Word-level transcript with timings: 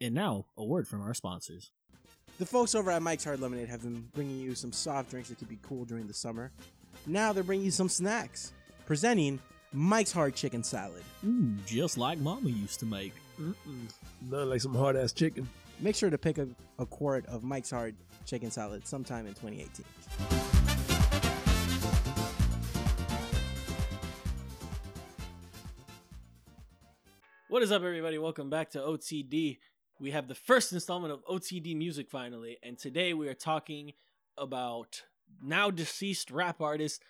And 0.00 0.14
now, 0.14 0.44
a 0.58 0.64
word 0.64 0.86
from 0.86 1.00
our 1.00 1.14
sponsors. 1.14 1.70
The 2.38 2.44
folks 2.44 2.74
over 2.74 2.90
at 2.90 3.00
Mike's 3.00 3.24
Hard 3.24 3.40
Lemonade 3.40 3.68
have 3.70 3.80
been 3.80 4.06
bringing 4.14 4.38
you 4.38 4.54
some 4.54 4.70
soft 4.70 5.10
drinks 5.10 5.30
that 5.30 5.38
keep 5.38 5.48
be 5.48 5.58
cool 5.62 5.86
during 5.86 6.06
the 6.06 6.12
summer. 6.12 6.52
Now 7.06 7.32
they're 7.32 7.42
bringing 7.42 7.64
you 7.64 7.70
some 7.70 7.88
snacks. 7.88 8.52
Presenting 8.84 9.40
Mike's 9.72 10.12
Hard 10.12 10.34
Chicken 10.34 10.62
Salad. 10.62 11.02
Mm, 11.24 11.64
just 11.64 11.96
like 11.96 12.18
Mama 12.18 12.50
used 12.50 12.78
to 12.80 12.86
make. 12.86 13.14
Mm-mm. 13.40 13.54
Nothing 14.30 14.50
like 14.50 14.60
some 14.60 14.74
hard 14.74 14.96
ass 14.96 15.12
chicken. 15.12 15.48
Make 15.80 15.96
sure 15.96 16.10
to 16.10 16.18
pick 16.18 16.36
a, 16.36 16.46
a 16.78 16.84
quart 16.84 17.24
of 17.24 17.42
Mike's 17.42 17.70
Hard 17.70 17.94
Chicken 18.26 18.50
Salad 18.50 18.86
sometime 18.86 19.26
in 19.26 19.32
2018. 19.32 19.86
What 27.48 27.62
is 27.62 27.72
up, 27.72 27.82
everybody? 27.82 28.18
Welcome 28.18 28.50
back 28.50 28.72
to 28.72 28.80
OTD. 28.80 29.56
We 29.98 30.10
have 30.10 30.28
the 30.28 30.34
first 30.34 30.72
installment 30.72 31.12
of 31.12 31.24
OTD 31.24 31.74
Music 31.74 32.10
finally, 32.10 32.58
and 32.62 32.78
today 32.78 33.14
we 33.14 33.28
are 33.28 33.34
talking 33.34 33.92
about 34.36 35.02
now 35.42 35.70
deceased 35.70 36.30
rap 36.30 36.60
artist 36.60 37.02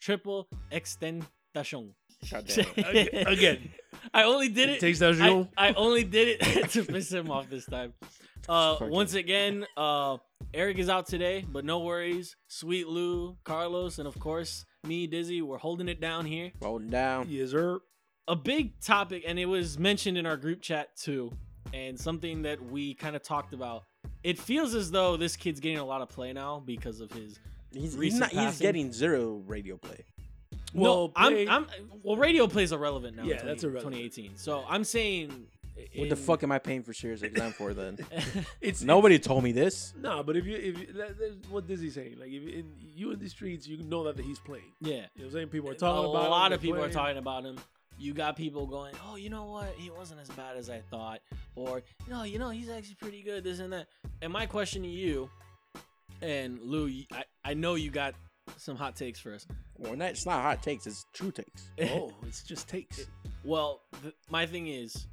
Triple 0.00 0.46
Extentacion. 0.70 1.94
Again- 2.32 3.08
again. 3.26 3.70
I 4.12 4.24
only 4.24 4.48
did 4.50 4.68
it. 4.68 4.80
Takes 4.80 4.98
that 4.98 5.18
I, 5.56 5.68
I 5.70 5.72
only 5.74 6.04
did 6.04 6.38
it 6.40 6.70
to 6.72 6.84
piss 6.84 7.10
him 7.10 7.30
off 7.30 7.48
this 7.48 7.66
time. 7.66 7.94
Uh, 8.48 8.76
once 8.82 9.14
again, 9.14 9.66
uh, 9.76 10.18
Eric 10.54 10.78
is 10.78 10.88
out 10.88 11.06
today, 11.06 11.44
but 11.48 11.64
no 11.64 11.80
worries. 11.80 12.36
Sweet 12.46 12.86
Lou, 12.86 13.36
Carlos, 13.42 13.98
and 13.98 14.06
of 14.06 14.16
course 14.20 14.64
me, 14.84 15.08
Dizzy, 15.08 15.42
we're 15.42 15.58
holding 15.58 15.88
it 15.88 16.00
down 16.00 16.26
here. 16.26 16.52
Holding 16.62 16.88
down. 16.88 17.26
Yes, 17.28 17.50
sir. 17.50 17.80
a 18.28 18.36
big 18.36 18.80
topic, 18.80 19.24
and 19.26 19.36
it 19.36 19.46
was 19.46 19.80
mentioned 19.80 20.16
in 20.16 20.26
our 20.26 20.36
group 20.36 20.62
chat 20.62 20.96
too, 20.96 21.32
and 21.76 21.98
something 21.98 22.42
that 22.42 22.60
we 22.64 22.94
kind 22.94 23.14
of 23.16 23.22
talked 23.22 23.52
about. 23.52 23.84
It 24.22 24.38
feels 24.38 24.74
as 24.74 24.90
though 24.90 25.16
this 25.16 25.36
kid's 25.36 25.60
getting 25.60 25.78
a 25.78 25.84
lot 25.84 26.00
of 26.00 26.08
play 26.08 26.32
now 26.32 26.62
because 26.64 27.00
of 27.00 27.10
his. 27.12 27.38
He's, 27.72 27.82
he's, 27.92 27.96
Recent 27.96 28.34
not, 28.34 28.46
he's 28.46 28.58
getting 28.58 28.92
zero 28.92 29.42
radio 29.46 29.76
play. 29.76 30.04
Well, 30.72 30.84
Well, 30.98 31.08
play- 31.10 31.46
I'm, 31.48 31.64
I'm. 31.64 31.66
Well, 32.02 32.16
radio 32.16 32.46
plays 32.46 32.72
irrelevant 32.72 33.16
now. 33.16 33.24
Yeah, 33.24 33.36
20 33.38 33.46
that's 33.48 33.64
irrelevant. 33.64 33.94
2018. 33.94 34.36
So 34.36 34.64
I'm 34.68 34.84
saying. 34.84 35.46
What 35.94 36.08
the 36.08 36.16
fuck 36.16 36.42
am 36.42 36.50
I 36.50 36.58
paying 36.58 36.82
for 36.82 36.94
Sirius 36.94 37.20
XM 37.20 37.52
for 37.52 37.74
then? 37.74 37.98
It's 38.62 38.82
Nobody 38.82 39.18
told 39.18 39.44
me 39.44 39.52
this. 39.52 39.92
No, 40.00 40.22
but 40.22 40.34
if 40.34 40.46
you 40.46 40.56
if 40.56 40.78
you, 40.80 40.86
that, 40.94 41.18
that's 41.18 41.34
what 41.50 41.64
is 41.68 41.82
he 41.82 41.90
saying? 41.90 42.16
Like 42.18 42.28
if 42.30 42.42
you, 42.42 42.48
in, 42.48 42.72
you 42.94 43.10
in 43.12 43.18
the 43.18 43.28
streets, 43.28 43.68
you 43.68 43.82
know 43.82 44.10
that 44.10 44.18
he's 44.24 44.38
playing. 44.38 44.72
yeah. 44.80 44.88
You 44.90 44.96
know 44.96 45.02
what 45.16 45.24
I'm 45.26 45.30
saying? 45.32 45.48
People 45.48 45.68
are 45.68 45.72
a 45.72 45.76
talking 45.76 46.10
about. 46.10 46.20
him, 46.22 46.26
A 46.26 46.30
lot 46.30 46.48
they're 46.48 46.56
of 46.56 46.62
people 46.62 46.82
are 46.82 46.88
talking 46.90 47.18
about 47.18 47.44
him. 47.44 47.58
You 47.98 48.12
got 48.12 48.36
people 48.36 48.66
going, 48.66 48.94
oh, 49.08 49.16
you 49.16 49.30
know 49.30 49.44
what? 49.44 49.74
He 49.78 49.90
wasn't 49.90 50.20
as 50.20 50.28
bad 50.30 50.56
as 50.56 50.68
I 50.68 50.80
thought, 50.90 51.20
or 51.54 51.82
no, 52.08 52.24
you 52.24 52.38
know, 52.38 52.50
he's 52.50 52.68
actually 52.68 52.96
pretty 52.96 53.22
good. 53.22 53.42
This 53.44 53.58
and 53.58 53.72
that. 53.72 53.86
And 54.22 54.32
my 54.32 54.44
question 54.46 54.82
to 54.82 54.88
you, 54.88 55.30
and 56.22 56.60
Lou, 56.62 56.90
I, 57.12 57.24
I 57.44 57.54
know 57.54 57.74
you 57.74 57.90
got 57.90 58.14
some 58.58 58.76
hot 58.76 58.96
takes 58.96 59.18
for 59.18 59.34
us. 59.34 59.46
Well, 59.78 59.96
not- 59.96 60.10
it's 60.10 60.26
not 60.26 60.42
hot 60.42 60.62
takes. 60.62 60.86
It's 60.86 61.06
true 61.12 61.30
takes. 61.30 61.68
Oh, 61.82 62.12
it's 62.26 62.42
just 62.42 62.68
takes. 62.68 63.06
Well, 63.44 63.82
th- 64.02 64.14
my 64.30 64.44
thing 64.46 64.66
is, 64.66 65.06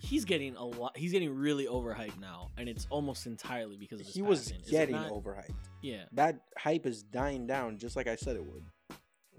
he's 0.00 0.24
getting 0.24 0.56
a 0.56 0.64
lot. 0.64 0.96
He's 0.96 1.12
getting 1.12 1.34
really 1.34 1.66
overhyped 1.66 2.18
now, 2.20 2.50
and 2.56 2.68
it's 2.68 2.86
almost 2.90 3.26
entirely 3.26 3.76
because 3.76 4.00
of 4.00 4.06
his 4.06 4.14
He 4.14 4.22
was 4.22 4.40
passing. 4.40 4.60
Is 4.62 4.68
it 4.68 4.70
getting 4.72 4.96
overhyped. 4.96 5.50
Yeah, 5.82 6.04
That 6.12 6.40
hype 6.56 6.86
is 6.86 7.02
dying 7.02 7.46
down, 7.46 7.78
just 7.78 7.94
like 7.96 8.06
I 8.08 8.16
said 8.16 8.36
it 8.36 8.44
would. 8.44 8.64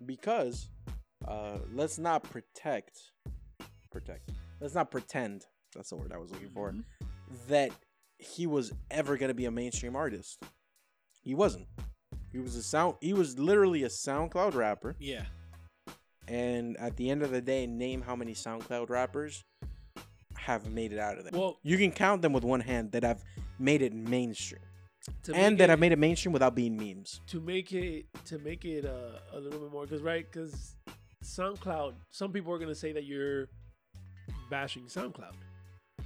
Because 0.05 0.67
uh, 1.27 1.57
let's 1.73 1.97
not 1.97 2.23
protect, 2.23 2.99
protect. 3.91 4.29
Let's 4.59 4.75
not 4.75 4.91
pretend. 4.91 5.45
That's 5.75 5.89
the 5.89 5.95
word 5.95 6.11
I 6.13 6.17
was 6.17 6.31
looking 6.31 6.49
for. 6.49 6.71
Mhm. 6.71 6.83
That 7.47 7.71
he 8.19 8.45
was 8.47 8.71
ever 8.91 9.17
gonna 9.17 9.33
be 9.33 9.45
a 9.45 9.51
mainstream 9.51 9.95
artist. 9.95 10.43
He 11.21 11.33
wasn't. 11.35 11.67
He 12.31 12.39
was 12.39 12.55
a 12.55 12.63
sound. 12.63 12.95
He 13.01 13.13
was 13.13 13.37
literally 13.39 13.83
a 13.83 13.89
SoundCloud 13.89 14.53
rapper. 14.55 14.95
yeah. 14.99 15.25
And 16.27 16.77
at 16.77 16.95
the 16.95 17.09
end 17.09 17.21
of 17.21 17.31
the 17.31 17.41
day, 17.41 17.67
name 17.67 18.01
how 18.01 18.15
many 18.15 18.33
SoundCloud 18.33 18.89
rappers 18.89 19.43
have 20.37 20.69
made 20.71 20.93
it 20.93 20.99
out 20.99 21.17
of 21.17 21.25
there. 21.25 21.37
Well, 21.37 21.59
you 21.63 21.77
can 21.77 21.91
count 21.91 22.21
them 22.21 22.31
with 22.31 22.43
one 22.45 22.61
hand 22.61 22.93
that 22.93 23.03
have 23.03 23.23
made 23.59 23.81
it 23.81 23.93
mainstream, 23.93 24.61
and 25.33 25.57
that 25.57 25.65
it, 25.65 25.69
have 25.69 25.79
made 25.79 25.91
it 25.91 25.99
mainstream 25.99 26.31
without 26.31 26.55
being 26.55 26.77
memes. 26.77 27.19
to 27.27 27.41
make 27.41 27.73
it 27.73 28.05
to 28.25 28.39
make 28.39 28.63
it 28.63 28.85
uh, 28.85 29.19
a 29.33 29.39
little 29.39 29.59
bit 29.59 29.71
more 29.71 29.83
because 29.85 30.01
right 30.01 30.25
because 30.31 30.75
SoundCloud. 31.23 31.93
Some 32.11 32.31
people 32.31 32.53
are 32.53 32.59
gonna 32.59 32.75
say 32.75 32.91
that 32.93 33.03
you're 33.05 33.47
bashing 34.49 34.83
SoundCloud. 34.85 35.33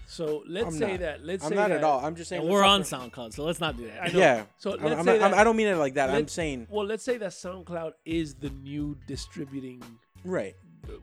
So 0.05 0.43
let's 0.47 0.67
I'm 0.67 0.71
say 0.73 0.91
not. 0.91 0.99
that. 1.01 1.25
Let's 1.25 1.43
I'm 1.43 1.49
say 1.49 1.55
not 1.55 1.69
that, 1.69 1.77
at 1.79 1.83
all. 1.83 1.99
I'm 2.03 2.15
just 2.15 2.29
saying 2.29 2.43
And 2.43 2.51
we're 2.51 2.63
on 2.63 2.81
SoundCloud, 2.81 3.33
so 3.33 3.43
let's 3.43 3.59
not 3.59 3.75
do 3.77 3.87
that. 3.87 4.03
I 4.03 4.07
know. 4.07 4.19
Yeah. 4.19 4.45
So 4.57 4.71
I'm- 4.71 4.83
let's 4.83 4.99
I'm 4.99 5.05
say 5.05 5.11
I'm- 5.19 5.31
that- 5.31 5.33
I 5.39 5.43
don't 5.43 5.57
mean 5.57 5.67
it 5.67 5.75
like 5.75 5.95
that. 5.95 6.09
I'm 6.09 6.27
saying 6.29 6.67
Well, 6.69 6.85
let's 6.85 7.03
say 7.03 7.17
that 7.17 7.31
SoundCloud 7.31 7.91
is 8.05 8.35
the 8.35 8.49
new 8.49 8.97
distributing 9.07 9.81
right. 10.23 10.55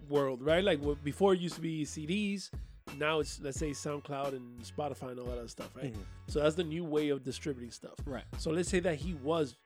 world, 0.09 0.41
right? 0.43 0.65
Like 0.65 0.81
what- 0.81 1.05
before 1.05 1.35
it 1.35 1.41
used 1.41 1.57
to 1.57 1.61
be 1.61 1.85
CDs. 1.85 2.51
Now 2.97 3.21
it's 3.21 3.41
let's 3.41 3.59
say 3.59 3.71
SoundCloud 3.71 4.35
and 4.35 4.61
Spotify 4.63 5.11
and 5.11 5.21
all 5.21 5.27
that 5.27 5.39
other 5.39 5.49
stuff, 5.49 5.75
right? 5.75 5.93
Mhm. 5.93 6.05
So 6.29 6.41
that's 6.41 6.55
the 6.55 6.65
new 6.65 6.85
way 6.85 7.09
of 7.11 7.23
distributing 7.25 7.71
stuff. 7.73 7.95
Right. 8.07 8.25
So 8.39 8.51
let's 8.53 8.69
say 8.69 8.81
that 8.81 8.97
he 8.97 9.15
was 9.15 9.57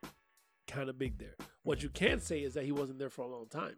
kind 0.67 0.89
of 0.89 0.99
big 0.99 1.19
there. 1.19 1.35
What 1.63 1.83
you 1.83 1.91
can't 1.91 2.23
say 2.23 2.43
is 2.43 2.55
that 2.55 2.65
he 2.65 2.73
wasn't 2.73 2.99
there 2.99 3.11
for 3.11 3.23
a 3.25 3.29
long 3.29 3.47
time. 3.49 3.77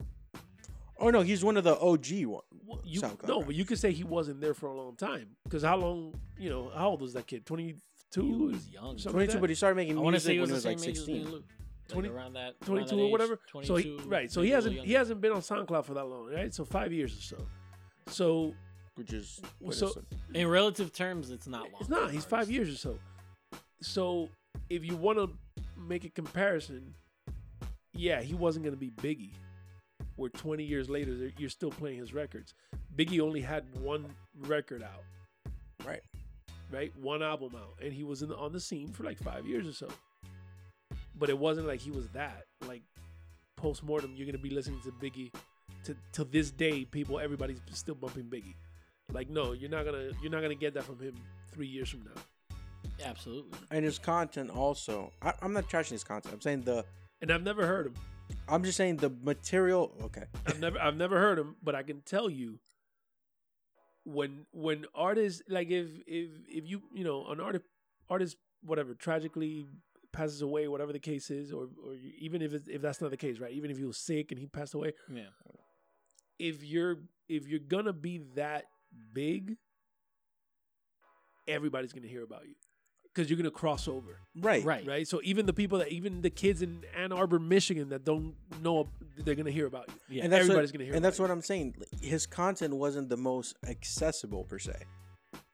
Oh 1.01 1.11
no, 1.11 1.23
he's 1.23 1.43
one 1.45 1.57
of 1.57 1.65
the 1.65 1.79
OG 1.79 2.27
one. 2.27 2.43
Well, 2.67 2.81
you 2.85 3.01
SoundCloud 3.01 3.27
no, 3.29 3.43
but 3.43 3.55
you 3.55 3.65
could 3.65 3.79
say 3.79 3.91
he 3.93 4.05
wasn't 4.05 4.41
there 4.41 4.55
for 4.55 4.67
a 4.69 4.75
long 4.75 4.97
time 4.97 5.29
because 5.45 5.63
how 5.63 5.77
long? 5.77 6.15
You 6.39 6.51
know, 6.51 6.71
how 6.75 6.91
old 6.91 7.01
was 7.03 7.15
that 7.15 7.27
kid? 7.27 7.47
Twenty 7.47 7.77
two. 8.13 8.23
He 8.23 8.33
was 8.55 8.69
young. 8.69 8.97
Twenty 8.99 9.27
two, 9.33 9.39
but 9.39 9.49
he 9.51 9.57
started 9.57 9.77
making 9.77 9.97
I 9.99 10.01
want 10.01 10.17
to 10.17 10.23
music 10.23 10.27
say 10.29 10.33
he 10.35 10.41
when 10.41 10.51
was 10.51 10.63
he 10.65 10.69
the 10.69 10.75
was 10.75 10.83
same 10.83 10.89
like 10.91 10.97
age 10.97 10.99
as 11.03 11.09
me 11.09 11.15
and 11.15 11.23
sixteen. 11.25 11.33
Luke. 11.35 11.45
Like 11.89 11.95
20 11.95 12.09
around 12.09 12.33
that, 12.35 12.41
around 12.41 12.87
22 12.87 12.87
that 12.87 12.95
or 13.03 13.05
age, 13.07 13.11
whatever. 13.11 13.41
So 13.65 13.75
he, 13.77 13.83
22, 13.97 14.09
right, 14.09 14.31
so 14.31 14.41
maybe 14.41 14.49
he 14.49 14.53
a 14.53 14.57
little 14.59 14.71
hasn't 14.71 14.73
he 14.73 14.77
younger. 14.93 14.99
hasn't 14.99 15.21
been 15.21 15.33
on 15.33 15.41
SoundCloud 15.41 15.85
for 15.87 15.95
that 15.95 16.05
long, 16.05 16.31
right? 16.33 16.55
So 16.55 16.65
five 16.65 16.93
years 16.93 17.19
or 17.19 17.21
so. 17.21 17.47
So 18.07 18.55
Which 18.95 19.13
is 19.13 19.41
what 19.59 19.75
So- 19.75 19.87
is? 19.89 19.97
In 20.35 20.47
relative 20.47 20.93
terms, 20.93 21.31
it's 21.33 21.49
not 21.49 21.63
long. 21.63 21.81
It's 21.81 21.89
not. 21.91 22.13
He's 22.13 22.25
five 22.25 22.49
years 22.49 22.69
or 22.73 22.77
so. 22.77 22.99
So 23.83 24.29
if 24.69 24.85
you 24.85 24.95
want 24.95 25.19
to 25.19 25.31
make 25.77 26.05
a 26.05 26.11
comparison, 26.11 26.95
yeah, 27.93 28.21
he 28.23 28.35
wasn't 28.35 28.65
going 28.65 28.75
to 28.75 28.81
be 28.81 28.91
Biggie. 28.93 29.33
Where 30.21 30.29
20 30.29 30.63
years 30.63 30.91
later, 30.91 31.33
you're 31.39 31.49
still 31.49 31.71
playing 31.71 31.97
his 31.97 32.13
records. 32.13 32.53
Biggie 32.95 33.21
only 33.21 33.41
had 33.41 33.65
one 33.81 34.05
record 34.37 34.83
out, 34.83 35.03
right. 35.87 36.03
right? 36.71 36.93
One 37.01 37.23
album 37.23 37.55
out, 37.57 37.83
and 37.83 37.91
he 37.91 38.05
was 38.05 38.21
in 38.21 38.29
the, 38.29 38.37
on 38.37 38.53
the 38.53 38.61
scene 38.61 38.89
for 38.93 39.03
like 39.03 39.19
five 39.19 39.47
years 39.47 39.67
or 39.67 39.73
so. 39.73 39.89
But 41.19 41.31
it 41.31 41.39
wasn't 41.39 41.69
like 41.69 41.81
he 41.81 41.91
was 41.91 42.07
that. 42.09 42.45
Like 42.69 42.83
post 43.57 43.83
mortem, 43.83 44.13
you're 44.15 44.27
gonna 44.27 44.37
be 44.37 44.51
listening 44.51 44.83
to 44.83 44.91
Biggie 44.91 45.33
to 45.85 45.97
to 46.13 46.25
this 46.25 46.51
day. 46.51 46.85
People, 46.85 47.19
everybody's 47.19 47.63
still 47.73 47.95
bumping 47.95 48.25
Biggie. 48.25 48.57
Like 49.15 49.31
no, 49.31 49.53
you're 49.53 49.71
not 49.71 49.87
gonna 49.87 50.11
you're 50.21 50.31
not 50.31 50.43
gonna 50.43 50.55
get 50.55 50.75
that 50.75 50.85
from 50.85 50.99
him 50.99 51.15
three 51.51 51.67
years 51.67 51.89
from 51.89 52.03
now. 52.03 52.21
Absolutely. 53.07 53.59
And 53.71 53.87
his 53.87 53.99
content 53.99 54.51
also. 54.51 55.13
I, 55.23 55.33
I'm 55.41 55.55
not 55.55 55.71
trashing 55.71 55.93
his 55.93 56.05
content. 56.05 56.35
I'm 56.35 56.43
saying 56.43 56.61
the. 56.61 56.85
And 57.23 57.31
I've 57.31 57.43
never 57.43 57.67
heard 57.67 57.87
him. 57.87 57.95
I'm 58.51 58.65
just 58.65 58.77
saying 58.77 58.97
the 58.97 59.11
material. 59.23 59.93
Okay. 60.03 60.25
I've 60.47 60.59
never 60.61 60.79
I've 60.81 60.97
never 60.97 61.19
heard 61.19 61.39
him, 61.39 61.57
but 61.63 61.75
I 61.75 61.83
can 61.83 62.01
tell 62.03 62.29
you 62.29 62.59
when 64.05 64.47
when 64.53 64.87
artists 64.95 65.43
like 65.49 65.71
if 65.71 65.87
if 66.07 66.31
if 66.49 66.69
you 66.69 66.83
you 66.95 67.05
know 67.05 67.27
an 67.29 67.41
artist 67.41 67.65
artist 68.09 68.37
whatever 68.63 68.95
tragically 68.95 69.67
passes 70.13 70.43
away 70.43 70.67
whatever 70.69 70.93
the 70.93 70.99
case 70.99 71.31
is 71.31 71.53
or 71.53 71.69
or 71.87 71.95
you, 71.95 72.13
even 72.19 72.43
if 72.43 72.53
it's, 72.53 72.67
if 72.67 72.83
that's 72.83 73.01
not 73.01 73.11
the 73.11 73.17
case 73.17 73.39
right 73.39 73.53
even 73.53 73.71
if 73.71 73.77
he 73.79 73.85
was 73.85 73.97
sick 73.99 74.33
and 74.33 74.41
he 74.41 74.47
passed 74.47 74.75
away 74.75 74.93
Yeah. 75.13 75.23
if 76.39 76.65
you're 76.65 76.97
if 77.29 77.47
you're 77.47 77.61
gonna 77.61 77.93
be 77.93 78.23
that 78.35 78.65
big 79.13 79.57
everybody's 81.47 81.93
gonna 81.93 82.09
hear 82.09 82.25
about 82.25 82.47
you 82.49 82.55
because 83.15 83.29
you're 83.31 83.37
gonna 83.37 83.51
cross 83.51 83.89
over 83.89 84.19
Right. 84.37 84.65
Right. 84.65 84.87
right? 84.87 85.09
So 85.09 85.21
even 85.25 85.47
the 85.47 85.53
people 85.53 85.79
that, 85.79 85.89
even 85.89 86.23
the 86.23 86.31
kids 86.31 86.63
in 86.63 86.85
Ann 86.97 87.11
Arbor, 87.13 87.39
Michigan, 87.41 87.89
that 87.89 88.05
don't 88.05 88.35
know, 88.63 88.89
they're 89.19 89.35
gonna 89.35 89.51
hear 89.51 89.67
about 89.67 89.89
you. 89.89 90.17
Yeah. 90.19 90.25
And 90.25 90.33
that's 90.33 90.43
everybody's 90.45 90.69
what, 90.71 90.75
gonna 90.75 90.85
hear. 90.85 90.95
And 90.95 90.99
about 91.05 91.09
that's 91.09 91.19
you. 91.19 91.25
what 91.25 91.31
I'm 91.31 91.43
saying. 91.43 91.75
His 92.01 92.27
content 92.27 92.75
wasn't 92.75 93.09
the 93.09 93.17
most 93.17 93.57
accessible 93.67 94.45
per 94.45 94.59
se, 94.59 94.77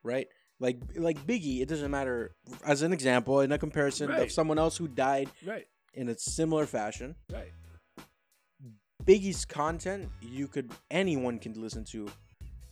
right? 0.02 0.28
Like 0.60 0.78
like 0.96 1.18
Biggie, 1.26 1.60
it 1.62 1.68
doesn't 1.68 1.90
matter. 1.90 2.32
As 2.64 2.82
an 2.82 2.92
example, 2.92 3.40
in 3.40 3.52
a 3.52 3.58
comparison 3.58 4.08
Right. 4.10 4.22
of 4.22 4.32
someone 4.32 4.58
else 4.58 4.76
who 4.76 4.88
died 4.88 5.28
right, 5.44 5.66
in 5.94 6.08
a 6.08 6.18
similar 6.18 6.66
fashion, 6.66 7.14
right. 7.32 7.52
Biggie's 9.04 9.44
content 9.44 10.08
you 10.20 10.48
could 10.48 10.72
anyone 10.90 11.38
can 11.38 11.52
listen 11.60 11.84
to, 11.84 12.08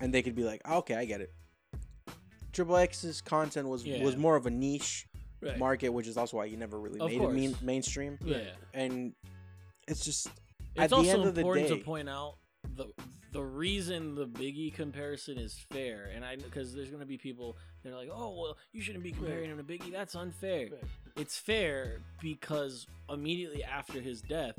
and 0.01 0.13
they 0.13 0.23
could 0.23 0.35
be 0.35 0.43
like, 0.45 0.61
"Ah, 0.65 0.77
okay, 0.79 0.95
I 0.97 1.05
get 1.05 1.21
it. 1.21 1.33
Triple 2.55 2.77
X's 2.77 3.21
content 3.21 3.69
was 3.69 3.85
Yeah. 3.85 4.03
was 4.03 4.17
more 4.17 4.37
of 4.37 4.47
a 4.47 4.51
niche 4.51 5.07
Right. 5.41 5.59
market, 5.59 5.91
which 5.91 6.07
is 6.07 6.17
also 6.17 6.39
why 6.39 6.49
he 6.49 6.57
never 6.57 6.79
really 6.81 6.99
Of 7.01 7.09
made 7.11 7.17
it 7.17 7.19
course. 7.53 7.61
mainstream. 7.63 8.19
Yeah. 8.25 8.55
And 8.73 9.15
it's 9.87 10.05
just 10.05 10.29
It's 10.29 10.35
at 10.79 10.91
the 10.91 10.97
also 10.97 11.11
end 11.11 11.25
of 11.29 11.35
the 11.35 11.41
important 11.43 11.69
day, 11.69 11.79
to 11.79 11.85
point 11.85 12.09
out 12.09 12.39
the 12.77 12.87
the 13.33 13.43
reason 13.43 14.15
the 14.15 14.29
Biggie 14.29 14.73
comparison 14.73 15.37
is 15.39 15.59
fair, 15.73 16.05
and 16.15 16.25
I 16.25 16.37
because 16.37 16.73
there's 16.73 16.89
gonna 16.89 17.05
be 17.05 17.19
people 17.19 17.59
that 17.83 17.93
are 17.93 17.97
like, 17.97 18.09
oh 18.11 18.41
well, 18.41 18.57
you 18.73 18.81
shouldn't 18.81 19.03
be 19.05 19.11
comparing 19.13 19.51
him 19.51 19.59
to 19.59 19.65
Biggie. 19.65 19.91
That's 19.91 20.15
unfair. 20.15 20.69
Right. 20.71 20.81
It's 21.17 21.37
fair 21.37 22.01
because 22.23 22.87
immediately 23.11 23.63
after 23.65 24.01
his 24.01 24.23
death, 24.23 24.57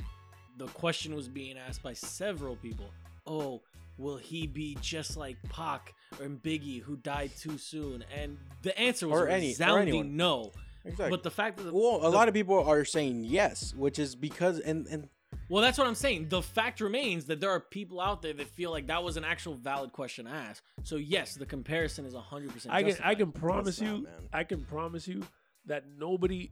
the 0.58 0.68
question 0.68 1.16
was 1.16 1.28
being 1.30 1.58
asked 1.58 1.82
by 1.84 1.94
several 1.94 2.58
people. 2.58 2.92
Oh, 3.26 3.62
will 3.98 4.18
he 4.18 4.48
be 4.48 4.78
just 4.82 5.16
like 5.18 5.38
Pac 5.50 5.94
or 6.20 6.28
Biggie 6.28 6.82
who 6.82 6.96
died 6.98 7.32
too 7.38 7.58
soon? 7.58 8.04
And 8.16 8.38
the 8.62 8.78
answer 8.80 9.08
was 9.08 9.22
Or 9.22 9.28
a 9.28 9.34
any- 9.34 9.48
or 9.48 9.50
resounding 9.50 9.88
anyone. 9.90 10.18
no. 10.18 10.52
Exactly. 10.84 11.10
But 11.10 11.24
the 11.24 11.32
fact 11.32 11.58
that 11.58 11.64
the, 11.64 11.74
well, 11.74 11.98
a 11.98 12.02
the- 12.02 12.10
lot 12.10 12.28
of 12.28 12.34
people 12.36 12.64
are 12.64 12.86
saying 12.86 13.24
yes, 13.24 13.74
which 13.76 13.98
is 13.98 14.16
because 14.16 14.60
and 14.60 14.86
and 14.88 15.10
Well, 15.50 15.62
that's 15.64 15.78
what 15.80 15.88
I'm 15.88 15.96
saying. 15.96 16.30
The 16.30 16.42
fact 16.42 16.80
remains 16.82 17.26
that 17.26 17.40
there 17.40 17.50
are 17.50 17.60
people 17.60 18.00
out 18.00 18.22
there 18.22 18.34
that 18.34 18.48
feel 18.48 18.70
like 18.72 18.88
that 18.88 19.04
was 19.04 19.18
an 19.18 19.24
actual 19.24 19.56
valid 19.56 19.92
question 19.94 20.28
asked. 20.28 20.62
So 20.84 20.96
yes, 20.98 21.36
the 21.36 21.46
comparison 21.46 22.06
is 22.06 22.14
100. 22.14 22.52
percent 22.54 22.74
I 22.74 22.84
can 22.84 22.98
I 23.04 23.16
can 23.16 23.32
promise 23.32 23.82
not, 23.82 23.88
you 23.90 24.04
man. 24.04 24.14
I 24.34 24.44
can 24.44 24.64
promise 24.64 25.08
you 25.08 25.24
that 25.66 25.86
nobody 25.98 26.52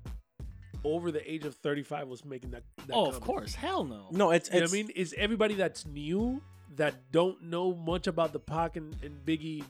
over 0.83 1.11
the 1.11 1.31
age 1.31 1.45
of 1.45 1.55
35 1.55 2.07
was 2.07 2.25
making 2.25 2.51
that. 2.51 2.63
that 2.87 2.93
Oh, 2.93 3.05
of 3.07 3.21
course, 3.21 3.53
hell 3.55 3.83
no. 3.83 4.07
no, 4.11 4.31
it's 4.31 4.49
You 4.49 4.55
know 4.59 4.63
it's 4.63 4.71
what 4.71 4.79
I 4.79 4.81
mean? 4.83 4.91
is 4.95 5.13
everybody 5.17 5.53
that's 5.55 5.85
new 5.85 6.41
that 6.77 7.11
don't 7.11 7.43
know 7.43 7.73
much 7.73 8.07
about 8.07 8.33
the 8.33 8.39
Pac 8.39 8.75
and, 8.77 8.95
and 9.03 9.23
Biggie 9.25 9.63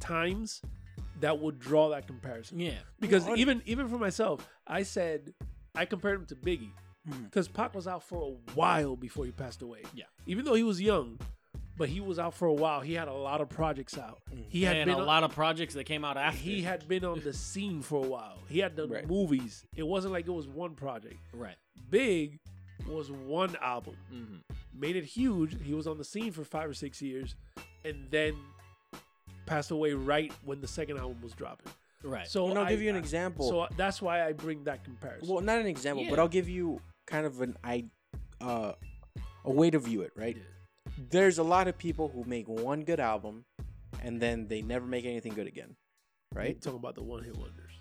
times 0.00 0.60
that 1.20 1.38
would 1.38 1.58
draw 1.58 1.88
that 1.90 2.06
comparison. 2.06 2.60
Yeah, 2.60 2.78
Because 3.00 3.26
No, 3.26 3.36
even 3.36 3.62
even 3.66 3.88
for 3.88 3.98
myself, 3.98 4.46
I 4.66 4.82
said 4.82 5.32
I 5.74 5.84
compared 5.84 6.20
him 6.20 6.26
to 6.26 6.36
Biggie 6.36 6.70
because 7.24 7.46
Pac 7.48 7.74
was 7.74 7.86
out 7.86 8.02
for 8.02 8.20
a 8.20 8.52
while 8.54 8.96
before 8.96 9.24
he 9.24 9.30
passed 9.30 9.62
away. 9.62 9.82
Yeah. 9.94 10.04
even 10.26 10.44
though 10.44 10.54
he 10.54 10.62
was 10.64 10.80
young, 10.80 11.18
but 11.76 11.88
he 11.88 12.00
was 12.00 12.18
out 12.18 12.34
for 12.34 12.46
a 12.48 12.52
while. 12.52 12.80
He 12.80 12.94
had 12.94 13.06
a 13.08 13.12
lot 13.12 13.40
of 13.40 13.48
projects 13.48 13.96
out. 13.96 14.18
Mhm. 14.34 14.44
He 14.48 14.64
had 14.64 14.76
and 14.76 14.88
been 14.88 14.96
a 14.96 15.00
on- 15.00 15.06
lot 15.06 15.22
of 15.24 15.32
projects 15.32 15.74
that 15.74 15.84
came 15.84 16.04
out 16.04 16.16
after. 16.16 16.38
he 16.38 16.62
had 16.62 16.88
been 16.88 17.04
on 17.04 17.20
the 17.20 17.32
scene 17.48 17.80
for 17.82 18.04
a 18.04 18.08
while. 18.08 18.38
He 18.48 18.58
had 18.58 18.74
done 18.76 18.90
Right. 18.90 19.06
movies. 19.08 19.64
It 19.76 19.84
wasn't 19.86 20.12
like 20.14 20.26
it 20.26 20.30
was 20.32 20.48
one 20.48 20.74
project. 20.74 21.16
right. 21.32 21.56
Big 21.88 22.40
was 22.88 23.10
one 23.10 23.56
album. 23.62 23.96
hmm 24.10 24.36
Made 24.78 24.96
it 24.96 25.04
huge. 25.04 25.56
He 25.62 25.74
was 25.74 25.86
on 25.86 25.98
the 25.98 26.04
scene 26.04 26.32
for 26.32 26.44
five 26.44 26.68
or 26.68 26.74
six 26.74 27.00
years, 27.00 27.34
and 27.84 28.06
then 28.10 28.34
passed 29.46 29.70
away 29.70 29.92
right 29.92 30.32
when 30.44 30.60
the 30.60 30.68
second 30.68 30.98
album 30.98 31.18
was 31.22 31.32
dropping. 31.32 31.70
Right. 32.02 32.26
So 32.26 32.48
and 32.48 32.58
I'll 32.58 32.66
I- 32.66 32.70
give 32.70 32.82
you 32.82 32.90
an 32.90 32.96
I- 32.96 33.00
example. 33.00 33.48
So 33.48 33.68
that's 33.76 34.02
why 34.02 34.24
I 34.26 34.32
bring 34.32 34.64
that 34.64 34.84
comparison. 34.84 35.28
well, 35.28 35.40
not 35.42 35.58
an 35.60 35.66
example, 35.66 36.06
but 36.10 36.18
I'll 36.18 36.28
give 36.28 36.48
you 36.48 36.80
kind 37.06 37.26
of 37.26 37.40
an 37.40 37.56
I 37.64 37.84
uh 38.40 38.72
a 39.44 39.50
way 39.50 39.70
to 39.70 39.78
view 39.78 40.02
it, 40.02 40.12
right? 40.16 40.36
Yeah. 40.36 40.42
There's 41.10 41.38
a 41.38 41.42
lot 41.42 41.68
of 41.68 41.78
people 41.78 42.08
who 42.08 42.24
make 42.24 42.48
one 42.48 42.82
good 42.84 43.00
album 43.00 43.44
and 44.02 44.20
then 44.20 44.48
they 44.48 44.62
never 44.62 44.86
make 44.86 45.04
anything 45.04 45.32
good 45.34 45.46
again. 45.46 45.76
You're 46.34 46.42
Right? 46.42 46.60
talking 46.60 46.78
about 46.78 46.96
the 46.96 47.02
one 47.02 47.22
hit 47.22 47.36
wonders. 47.36 47.72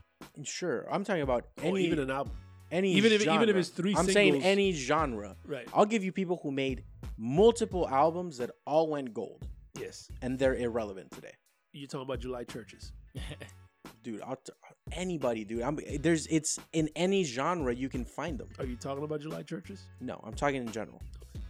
Sure. 0.44 0.88
I'm 0.92 1.04
talking 1.04 1.22
about 1.24 1.46
Or 1.62 1.64
any 1.66 1.86
even 1.86 2.00
an 2.00 2.10
album. 2.12 2.34
Any 2.72 2.94
even 2.94 3.12
if- 3.12 3.22
even 3.22 3.34
if 3.44 3.48
genre. 3.48 3.60
it's 3.60 3.70
three 3.70 3.96
I'm 3.96 4.06
saying 4.06 4.44
any 4.44 4.72
genre. 4.74 5.36
Right. 5.46 5.68
I'll 5.74 5.86
give 5.86 6.04
you 6.04 6.12
people 6.12 6.40
who 6.44 6.52
made 6.52 6.84
multiple 7.18 7.88
albums 7.88 8.38
that 8.38 8.52
all 8.66 8.90
went 8.90 9.14
gold 9.14 9.48
Yes. 9.80 10.10
and 10.22 10.38
they're 10.40 10.56
irrelevant 10.56 11.12
today. 11.12 11.34
You're 11.74 11.88
talking 11.88 12.06
about 12.06 12.20
July 12.20 12.44
Churches. 12.44 12.92
Dude, 14.04 14.22
I'll 14.22 14.36
t- 14.38 14.52
anybody, 14.92 15.44
dude. 15.46 15.62
I'm 15.64 15.80
there's 16.00 16.28
it's 16.28 16.60
in 16.74 16.90
any 16.96 17.24
genre 17.24 17.74
you 17.74 17.90
can 17.90 18.06
find 18.06 18.38
them. 18.38 18.50
Are 18.60 18.66
you 18.66 18.76
talking 18.76 19.04
about 19.04 19.22
July 19.22 19.42
Churches? 19.44 19.84
No, 20.00 20.20
I'm 20.24 20.34
talking 20.34 20.58
in 20.62 20.72
general. 20.72 21.02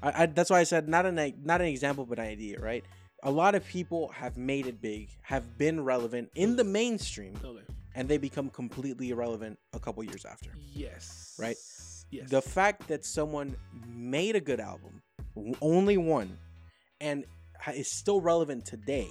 I, 0.01 0.23
I 0.23 0.25
that's 0.27 0.49
why 0.49 0.59
I 0.59 0.63
said 0.63 0.87
not 0.87 1.05
an 1.05 1.15
not 1.43 1.59
an 1.61 1.67
example, 1.67 2.05
but 2.05 2.17
an 2.19 2.25
idea, 2.25 2.59
right? 2.59 2.83
A 3.23 3.31
lot 3.31 3.55
of 3.55 3.65
people 3.65 4.09
have 4.09 4.37
made 4.37 4.67
it 4.67 4.81
big, 4.81 5.09
have 5.21 5.57
been 5.57 5.83
relevant 5.83 6.29
in 6.35 6.55
the 6.55 6.63
mainstream, 6.63 7.33
Okay. 7.43 7.61
And 7.95 8.07
they 8.09 8.17
become 8.17 8.49
completely 8.49 9.09
irrelevant 9.11 9.57
a 9.73 9.79
couple 9.79 10.03
years 10.03 10.25
after. 10.25 10.51
Yes. 10.73 11.35
Right? 11.39 11.55
Yes. 12.11 12.29
The 12.29 12.41
fact 12.41 12.87
that 12.89 13.05
someone 13.05 13.55
made 13.87 14.35
a 14.35 14.41
good 14.41 14.59
album, 14.59 15.01
only 15.61 15.97
one, 15.97 16.37
and 17.01 17.25
is 17.73 17.89
still 17.91 18.21
relevant 18.21 18.65
today, 18.65 19.07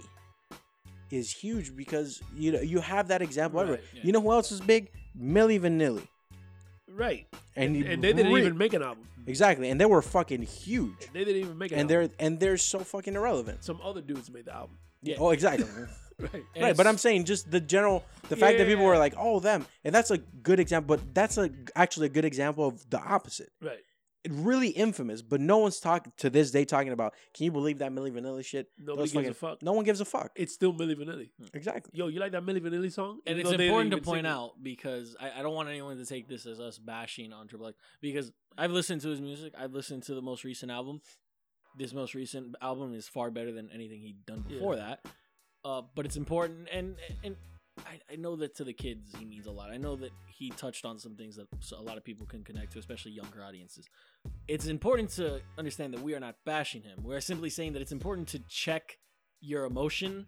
is 1.11 1.31
huge 1.33 1.75
because 1.77 2.23
you 2.37 2.53
know 2.53 2.61
you 2.61 2.81
have 2.81 3.09
that 3.09 3.23
example. 3.23 3.65
Right, 3.65 3.81
yeah. 3.95 4.01
You 4.05 4.13
know 4.13 4.21
who 4.21 4.33
else 4.33 4.53
is 4.53 4.61
big? 4.61 4.91
Milli 5.21 5.61
Vanilli, 5.61 6.07
right. 6.89 7.27
and, 7.57 7.77
And 7.77 8.03
they 8.03 8.13
didn't 8.13 8.33
even 8.37 8.57
make 8.59 8.73
an 8.75 8.83
album. 8.83 9.05
exactly, 9.27 9.71
and 9.71 9.81
they 9.81 9.87
were 9.87 10.03
fucking 10.03 10.43
huge, 10.43 10.93
And 11.07 11.13
they 11.13 11.25
didn't 11.25 11.43
even 11.43 11.59
make 11.59 11.73
an 11.73 11.79
and 11.81 11.91
album. 11.91 12.09
they're 12.19 12.27
and 12.27 12.41
they're 12.41 12.57
so 12.57 12.81
fucking 12.81 13.15
irrelevant. 13.15 13.65
Some 13.65 13.81
other 13.83 14.01
dudes 14.01 14.31
made 14.31 14.47
the 14.47 14.55
album. 14.55 14.79
Yeah. 15.03 15.17
Oh, 15.19 15.31
exactly. 15.31 15.67
Right. 16.21 16.45
And 16.55 16.65
right, 16.65 16.77
but 16.77 16.87
I'm 16.87 16.99
saying 16.99 17.25
just 17.25 17.51
the 17.51 17.61
general, 17.61 18.05
the 18.29 18.37
fact 18.37 18.59
that 18.59 18.67
people 18.67 18.85
were 18.85 18.99
like, 18.99 19.15
"Oh, 19.19 19.41
them," 19.41 19.67
and 19.85 19.95
that's 19.95 20.11
a 20.11 20.19
good 20.19 20.61
example. 20.61 20.97
But 20.97 21.15
that's 21.15 21.39
a 21.39 21.51
actually 21.75 22.07
a 22.07 22.11
good 22.11 22.25
example 22.25 22.67
of 22.69 22.89
the 22.89 23.01
opposite. 23.01 23.51
Right. 23.61 23.81
It 24.23 24.33
really 24.33 24.69
infamous, 24.69 25.21
but 25.21 25.39
no 25.43 25.59
one's 25.59 25.81
talking 25.81 26.11
to 26.19 26.31
this 26.31 26.51
day 26.51 26.65
talking 26.65 26.93
about. 26.93 27.13
Can 27.37 27.45
you 27.45 27.51
believe 27.53 27.81
that 27.81 27.93
Milli 27.93 28.11
Vanilli 28.11 28.43
shit? 28.43 28.69
Nobody 28.79 29.03
Those 29.03 29.13
gives 29.13 29.29
a 29.29 29.35
fuck. 29.35 29.63
No 29.63 29.73
one 29.75 29.85
gives 29.85 30.01
a 30.01 30.07
fuck. 30.07 30.31
It's 30.35 30.55
still 30.55 30.73
Milli 30.73 30.95
Vanilli. 30.97 31.29
Hmm. 31.39 31.47
Exactly. 31.53 31.91
Yo, 31.93 32.07
you 32.09 32.21
like 32.21 32.33
that 32.33 32.43
Milli 32.43 32.61
Vanilli 32.63 32.91
song? 32.91 33.21
and 33.27 33.39
Even 33.39 33.41
it's 33.41 33.51
though 33.51 33.57
they 33.59 33.65
didn't 33.69 33.81
important 33.81 33.93
to 33.93 34.01
point 34.03 34.19
sing 34.21 34.25
it. 34.25 34.29
out 34.29 34.53
because 34.63 35.15
I, 35.21 35.41
I 35.41 35.43
don't 35.43 35.53
want 35.55 35.69
anyone 35.69 35.99
to 35.99 36.07
take 36.07 36.27
this 36.27 36.47
as 36.47 36.59
us 36.59 36.79
bashing 36.79 37.35
on 37.35 37.49
Triple 37.49 37.67
X 37.67 37.77
because 38.01 38.33
I've 38.57 38.71
listened 38.71 39.03
to 39.03 39.09
his 39.09 39.21
music. 39.21 39.53
I've 39.59 39.75
listened 39.75 40.05
to 40.05 40.15
the 40.15 40.23
most 40.23 40.43
recent 40.43 40.73
album. 40.73 41.03
This 41.77 41.93
most 41.93 42.15
recent 42.15 42.55
album 42.63 42.95
is 42.95 43.07
far 43.07 43.31
better 43.31 43.53
than 43.53 43.69
anything 43.75 44.01
he'd 44.01 44.25
done 44.25 44.45
before 44.49 44.77
that. 44.77 45.05
Uh, 45.65 45.83
but 45.95 46.05
it's 46.05 46.17
important, 46.17 46.69
and 46.71 46.97
and 47.23 47.37
I, 47.87 48.01
I 48.13 48.17
know 48.17 48.37
that 48.37 48.55
to 48.57 48.65
the 48.65 48.73
kids 48.73 49.13
he 49.19 49.25
means 49.25 49.47
a 49.47 49.51
lot. 49.51 49.71
I 49.71 49.79
know 49.79 49.97
that 49.97 50.11
he 50.27 50.51
touched 50.51 50.85
on 50.85 50.99
some 50.99 51.17
things 51.17 51.37
that 51.37 51.47
a 51.77 51.83
lot 51.83 51.97
of 51.97 52.05
people 52.05 52.27
can 52.27 52.45
connect 52.45 52.73
to, 52.73 52.79
especially 52.79 53.13
younger 53.13 53.43
audiences. 53.43 53.89
It's 54.47 54.67
important 54.67 55.11
to 55.11 55.41
understand 55.59 55.95
that 55.95 56.01
we 56.01 56.15
are 56.15 56.21
not 56.21 56.37
bashing 56.45 56.83
him. 56.83 57.03
We 57.03 57.15
are 57.15 57.21
simply 57.21 57.51
saying 57.51 57.73
that 57.73 57.83
it's 57.83 57.93
important 57.93 58.29
to 58.29 58.39
check 58.49 58.99
your 59.41 59.65
emotion 59.65 60.27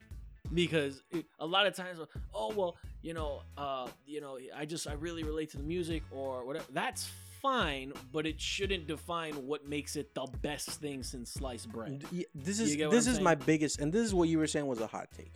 because 0.55 1.03
it, 1.11 1.27
a 1.41 1.47
lot 1.47 1.67
of 1.67 1.75
times 1.75 1.99
oh 2.35 2.53
well 2.55 2.77
you 3.03 3.15
know 3.15 3.43
uh 3.57 3.89
you 4.05 4.21
know 4.21 4.39
i 4.55 4.65
just 4.65 4.87
i 4.87 4.93
really 4.93 5.25
relate 5.25 5.51
to 5.51 5.57
the 5.57 5.63
music 5.63 6.03
or 6.13 6.47
whatever 6.47 6.65
that's 6.73 7.11
fine 7.43 7.93
but 8.13 8.27
it 8.27 8.41
shouldn't 8.41 8.87
define 8.87 9.35
what 9.47 9.67
makes 9.69 9.97
it 9.97 10.15
the 10.15 10.27
best 10.43 10.69
thing 10.81 11.03
since 11.03 11.31
sliced 11.31 11.71
bread 11.71 12.03
This 12.35 12.61
is 12.61 12.77
this 12.77 13.07
is 13.07 13.21
my 13.21 13.35
biggest, 13.35 13.81
and 13.81 13.93
this 13.93 14.05
is 14.05 14.15
what 14.15 14.29
you 14.29 14.39
were 14.39 14.47
saying 14.47 14.67
was 14.67 14.81
a 14.81 14.87
hot 14.87 15.09
take. 15.17 15.33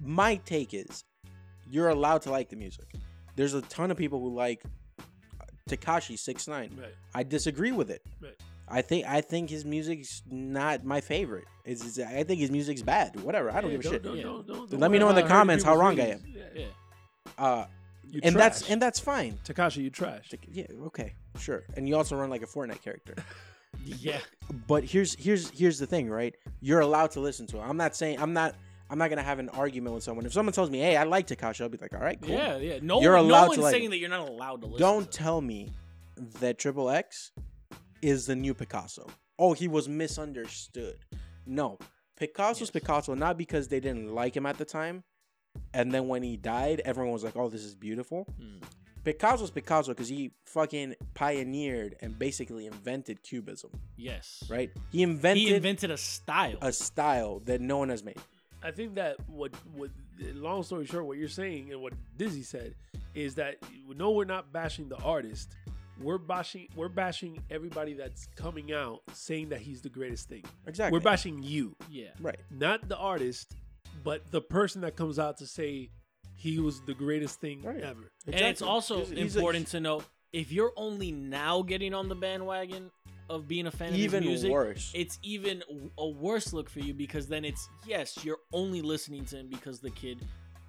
My 0.00 0.36
take 0.36 0.74
is, 0.74 1.04
you're 1.70 1.88
allowed 1.88 2.22
to 2.22 2.30
like 2.30 2.48
the 2.48 2.56
music. 2.56 2.86
There's 3.34 3.54
a 3.54 3.62
ton 3.62 3.90
of 3.90 3.96
people 3.96 4.20
who 4.20 4.34
like 4.34 4.62
Tekashi 5.68 6.18
Six 6.18 6.46
Nine. 6.46 6.70
Right. 6.80 6.94
I 7.14 7.22
disagree 7.22 7.72
with 7.72 7.90
it. 7.90 8.02
Right. 8.20 8.36
I 8.68 8.82
think 8.82 9.06
I 9.06 9.20
think 9.20 9.50
his 9.50 9.64
music's 9.64 10.22
not 10.30 10.84
my 10.84 11.00
favorite. 11.00 11.44
It's, 11.64 11.98
it's- 11.98 12.14
I 12.14 12.22
think 12.24 12.40
his 12.40 12.50
music's 12.50 12.82
bad. 12.82 13.20
Whatever. 13.20 13.50
I 13.50 13.60
don't 13.60 13.70
Yeah, 13.70 13.76
give 13.78 13.86
a 13.86 13.94
shit. 13.94 14.02
Don't, 14.02 14.16
Yeah. 14.16 14.22
don't, 14.24 14.46
don't, 14.46 14.78
Let 14.80 14.90
me 14.90 14.98
know 14.98 15.08
in 15.08 15.14
the 15.16 15.22
comments 15.22 15.64
how 15.64 15.76
wrong 15.76 15.98
I 16.00 16.08
am. 16.08 16.22
Yeah. 16.26 16.42
yeah 16.54 16.66
Uh, 17.38 17.66
You 18.10 18.20
and 18.22 18.36
that's 18.36 18.68
and 18.70 18.80
that's 18.80 19.00
fine. 19.00 19.38
Tekashi, 19.44 19.78
you 19.78 19.90
trash. 19.90 20.32
Yeah. 20.50 20.66
Okay. 20.86 21.14
Sure. 21.38 21.64
And 21.76 21.88
you 21.88 21.96
also 21.96 22.16
run 22.16 22.30
like 22.30 22.42
a 22.42 22.46
Fortnite 22.46 22.82
character. 22.82 23.14
yeah 23.84 24.18
but 24.66 24.84
here's 24.84 25.14
here's 25.14 25.50
here's 25.50 25.78
the 25.78 25.86
thing, 25.86 26.08
right? 26.08 26.34
You're 26.60 26.80
allowed 26.80 27.10
to 27.12 27.20
listen 27.20 27.46
to 27.48 27.58
it. 27.58 27.60
I'm 27.60 27.76
not 27.76 27.94
saying 27.94 28.18
I'm 28.20 28.32
not 28.32 28.54
I'm 28.88 28.98
not 28.98 29.10
gonna 29.10 29.22
have 29.22 29.38
an 29.38 29.48
argument 29.50 29.94
with 29.94 30.04
someone. 30.04 30.24
If 30.24 30.32
someone 30.32 30.52
tells 30.52 30.70
me, 30.70 30.78
"Hey, 30.78 30.96
I 30.96 31.02
like 31.04 31.26
Tekashi," 31.26 31.60
I'll 31.60 31.68
be 31.68 31.78
like, 31.78 31.92
"All 31.92 32.00
right, 32.00 32.20
cool." 32.20 32.30
yeah 32.30 32.56
yeah 32.56 32.78
no, 32.80 33.02
You're 33.02 33.16
no 33.16 33.20
allowed 33.22 33.42
to 33.44 33.48
one's 33.48 33.62
like 33.62 33.74
saying 33.74 33.90
that 33.90 33.98
you're 33.98 34.08
not 34.08 34.28
allowed 34.28 34.60
to 34.62 34.66
listen 34.68 34.80
Don't 34.80 35.10
to 35.10 35.18
tell 35.18 35.40
me 35.40 35.72
that 36.40 36.58
Triple 36.58 36.88
X 36.88 37.32
is 38.02 38.26
the 38.26 38.36
new 38.36 38.54
Picasso. 38.54 39.06
Oh, 39.38 39.52
he 39.52 39.68
was 39.68 39.88
misunderstood. 39.88 40.98
No, 41.44 41.78
Picasso's 42.16 42.60
Yes. 42.60 42.70
Picasso 42.70 43.14
not 43.14 43.36
because 43.36 43.68
they 43.68 43.80
didn't 43.80 44.14
like 44.14 44.36
him 44.36 44.46
at 44.46 44.56
the 44.56 44.64
time, 44.64 45.04
and 45.74 45.92
then 45.92 46.08
when 46.08 46.22
he 46.22 46.36
died, 46.36 46.82
everyone 46.84 47.12
was 47.12 47.24
like, 47.24 47.36
"Oh, 47.36 47.48
this 47.48 47.64
is 47.64 47.74
beautiful." 47.74 48.26
Mm. 48.40 48.62
Picasso's 49.06 49.52
Picasso 49.52 49.92
because 49.92 50.08
he 50.08 50.32
fucking 50.46 50.96
pioneered 51.14 51.94
and 52.00 52.18
basically 52.18 52.66
invented 52.66 53.22
Cubism, 53.22 53.70
yes 53.96 54.42
right? 54.50 54.72
He 54.90 55.04
invented, 55.04 55.44
he 55.44 55.54
invented 55.54 55.92
a 55.92 55.96
style 55.96 56.58
a 56.60 56.72
style 56.72 57.40
that 57.44 57.60
no 57.60 57.78
one 57.78 57.88
has 57.90 58.02
made. 58.02 58.18
I 58.64 58.72
think 58.72 58.96
that 58.96 59.16
what 59.28 59.54
what 59.74 59.90
long 60.34 60.64
story 60.64 60.86
short, 60.86 61.06
what 61.06 61.18
you're 61.18 61.28
saying 61.28 61.70
and 61.70 61.80
what 61.80 61.92
Dizzy 62.16 62.42
said 62.42 62.74
is 63.14 63.36
that 63.36 63.58
no, 63.96 64.10
we're 64.10 64.24
not 64.24 64.52
bashing 64.52 64.88
the 64.88 64.96
artist. 64.96 65.54
We're 66.02 66.18
bashing 66.18 66.66
we're 66.74 66.88
bashing 66.88 67.38
everybody 67.48 67.94
that's 67.94 68.26
coming 68.34 68.72
out 68.72 69.02
saying 69.12 69.50
that 69.50 69.60
he's 69.60 69.82
the 69.82 69.88
greatest 69.88 70.28
thing. 70.28 70.42
Exactly. 70.66 70.96
We're 70.96 71.02
bashing 71.04 71.44
you, 71.44 71.76
yeah 71.88 72.08
right. 72.20 72.40
not 72.50 72.88
the 72.88 72.96
artist, 72.96 73.54
but 74.06 74.30
the 74.30 74.40
person 74.40 74.80
that 74.82 74.94
comes 74.96 75.18
out 75.18 75.36
to 75.38 75.46
say 75.46 75.90
he 76.36 76.58
was 76.60 76.80
the 76.86 76.94
greatest 76.94 77.40
thing 77.40 77.60
Right. 77.62 77.80
ever. 77.80 78.10
And 78.26 78.34
it's 78.34 78.42
Exactly. 78.62 78.68
also 78.68 78.96
He's- 78.98 79.08
he's 79.10 79.36
a- 79.36 79.38
important 79.40 79.66
to 79.68 79.80
know 79.80 80.02
if 80.32 80.52
you're 80.52 80.72
only 80.76 81.10
now 81.12 81.62
getting 81.62 81.92
on 81.94 82.08
the 82.08 82.14
bandwagon, 82.14 82.90
of 83.28 83.48
being 83.48 83.66
a 83.66 83.70
fan 83.72 83.92
Even 83.96 84.22
of 84.22 84.30
his 84.30 84.42
music, 84.44 84.50
worse. 84.52 84.92
it's 84.94 85.18
even 85.24 85.58
w- 85.68 85.90
a 85.98 86.06
worse 86.08 86.52
look 86.52 86.70
for 86.70 86.78
you 86.78 86.94
because 86.94 87.26
then 87.26 87.44
it's 87.44 87.68
yes, 87.84 88.24
you're 88.24 88.38
only 88.52 88.80
listening 88.82 89.24
to 89.24 89.38
him 89.38 89.48
because 89.48 89.80
the 89.80 89.90
kid 89.90 90.18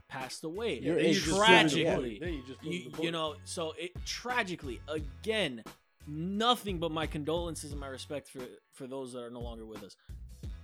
passed 0.07 0.43
away. 0.43 0.79
You're 0.79 0.95
Then 0.95 1.05
you 1.09 1.13
just 1.13 1.27
the 1.27 1.35
tragically. 1.37 2.17
Then 2.17 2.33
you 2.33 2.43
just 2.47 2.59
prove 2.59 2.73
you, 2.73 2.79
the 2.79 2.85
you 2.85 2.91
point. 2.95 3.11
know 3.11 3.35
so 3.45 3.73
it 3.73 3.91
tragically 4.05 4.81
again 4.87 5.63
nothing 6.07 6.79
but 6.79 6.91
my 6.91 7.05
condolences 7.05 7.71
and 7.71 7.79
my 7.79 7.87
respect 7.89 8.27
for 8.29 8.41
for 8.71 8.87
those 8.87 9.13
that 9.13 9.21
are 9.21 9.29
no 9.29 9.41
longer 9.41 9.65
with 9.65 9.83
us 9.83 9.95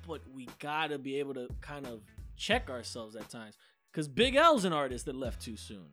but 0.08 0.22
we 0.34 0.48
gotta 0.60 0.98
be 0.98 1.20
able 1.20 1.34
to 1.36 1.48
kind 1.62 1.86
of 1.86 2.02
check 2.36 2.70
ourselves 2.70 3.16
at 3.16 3.30
times. 3.30 3.56
Because 3.92 4.08
big 4.08 4.36
l's 4.36 4.66
an 4.66 4.74
artist 4.74 5.06
that 5.06 5.16
left 5.16 5.42
too 5.42 5.56
soon. 5.58 5.88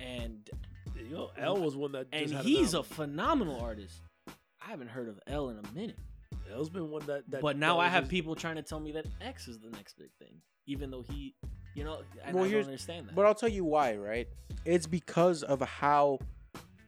And 0.00 0.48
You 0.96 1.14
know, 1.16 1.30
L 1.36 1.56
was 1.56 1.76
one 1.76 1.92
that 1.92 2.10
just 2.10 2.34
and 2.34 2.44
he's 2.44 2.74
a 2.74 2.82
phenomenal 2.82 3.60
artist. 3.60 4.00
I 4.28 4.70
haven't 4.70 4.88
heard 4.88 5.08
of 5.08 5.18
l 5.26 5.48
in 5.50 5.58
a 5.58 5.74
minute. 5.74 5.98
L's 6.52 6.68
been 6.70 6.90
one 6.90 7.04
that. 7.06 7.28
that 7.30 7.40
but 7.40 7.56
now 7.56 7.76
that 7.76 7.82
i 7.82 7.88
have 7.88 8.04
just- 8.04 8.10
people 8.10 8.34
trying 8.34 8.56
to 8.56 8.62
tell 8.62 8.80
me 8.80 8.92
that 8.92 9.06
x 9.20 9.48
is 9.48 9.58
the 9.58 9.70
next 9.70 9.96
big 9.96 10.10
thing 10.18 10.40
even 10.66 10.90
though 10.90 11.02
he 11.02 11.34
you 11.74 11.82
know 11.82 12.02
and 12.24 12.34
Well, 12.34 12.44
i 12.44 12.50
don't 12.50 12.64
understand 12.64 13.08
that. 13.08 13.14
But 13.14 13.26
I'll 13.26 13.34
tell 13.34 13.48
you 13.48 13.64
why, 13.64 13.96
right? 13.96 14.28
It's 14.64 14.86
because 14.86 15.42
of 15.42 15.60
how 15.60 16.18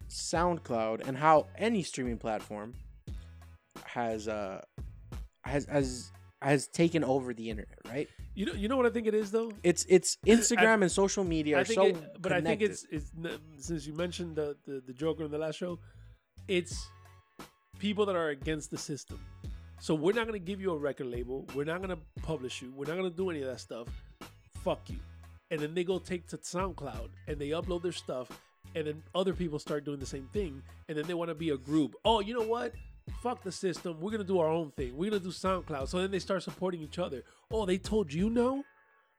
SoundCloud 0.09 1.07
and 1.09 1.17
how 1.17 1.47
any 1.57 1.83
streaming 1.83 2.19
platform 2.19 2.75
has 3.85 4.29
uh 4.29 4.61
has 5.45 5.65
has 5.67 6.13
has 6.45 6.69
taken 6.69 7.03
over 7.03 7.33
the 7.33 7.49
internet, 7.49 7.79
right? 7.89 8.09
You 8.35 8.47
know, 8.47 8.53
you 8.53 8.69
know 8.69 8.77
what 8.77 8.87
I 8.87 8.91
think 8.91 9.07
it 9.07 9.15
is 9.15 9.31
though. 9.31 9.51
It's 9.63 9.87
it's 9.89 10.19
Instagram 10.27 10.83
and 10.83 10.91
social 10.91 11.25
media 11.25 11.57
are 11.57 11.61
I 11.61 11.65
think, 11.65 11.77
so 11.77 11.87
it, 11.87 12.23
but 12.23 12.33
I 12.33 12.41
think 12.41 12.61
it's 12.61 12.87
it's 12.91 13.11
since 13.57 13.87
you 13.87 13.95
mentioned 13.95 14.37
the, 14.37 14.57
the 14.67 14.83
the 14.87 14.93
Joker 14.93 15.25
in 15.25 15.31
the 15.31 15.39
last 15.39 15.57
show, 15.57 15.79
it's 16.47 16.87
people 17.79 18.05
that 18.07 18.17
are 18.17 18.29
against 18.29 18.71
the 18.71 18.79
system. 18.79 19.19
So 19.81 19.95
we're 19.95 20.13
not 20.13 20.27
gonna 20.27 20.39
give 20.39 20.61
you 20.61 20.73
a 20.73 20.77
record 20.77 21.07
label. 21.07 21.47
We're 21.55 21.65
not 21.65 21.81
gonna 21.81 21.99
publish 22.23 22.61
you. 22.61 22.73
We're 22.77 22.87
not 22.87 22.97
gonna 22.97 23.11
do 23.11 23.31
any 23.31 23.41
of 23.41 23.49
that 23.49 23.61
stuff. 23.61 23.89
Fuck 24.63 24.91
you. 24.91 24.99
And 25.51 25.61
then 25.61 25.75
they 25.75 25.85
go 25.85 25.99
take 25.99 26.27
to 26.29 26.39
SoundCloud 26.39 27.09
and 27.29 27.39
they 27.39 27.51
upload 27.51 27.83
their 27.83 27.93
stuff, 27.93 28.29
and 28.75 28.87
then 28.87 29.03
other 29.15 29.33
people 29.33 29.59
start 29.59 29.85
doing 29.85 29.99
the 29.99 30.07
same 30.07 30.29
thing, 30.33 30.63
and 30.89 30.99
then 30.99 31.07
they 31.07 31.15
want 31.15 31.31
to 31.31 31.35
be 31.35 31.51
a 31.51 31.57
group. 31.57 31.95
Oh, 32.05 32.21
you 32.21 32.35
know 32.35 32.47
what? 32.47 32.75
Fuck 33.25 33.43
the 33.43 33.51
system. 33.53 34.01
We're 34.01 34.11
gonna 34.13 34.23
do 34.35 34.39
our 34.39 34.49
own 34.51 34.71
thing. 34.73 34.97
We're 34.97 35.11
gonna 35.11 35.23
do 35.31 35.31
SoundCloud. 35.31 35.89
So 35.89 35.99
then 35.99 36.11
they 36.11 36.19
start 36.19 36.43
supporting 36.43 36.81
each 36.83 36.99
other. 36.99 37.25
Oh, 37.51 37.65
they 37.65 37.79
told 37.79 38.13
you 38.13 38.29
no, 38.31 38.63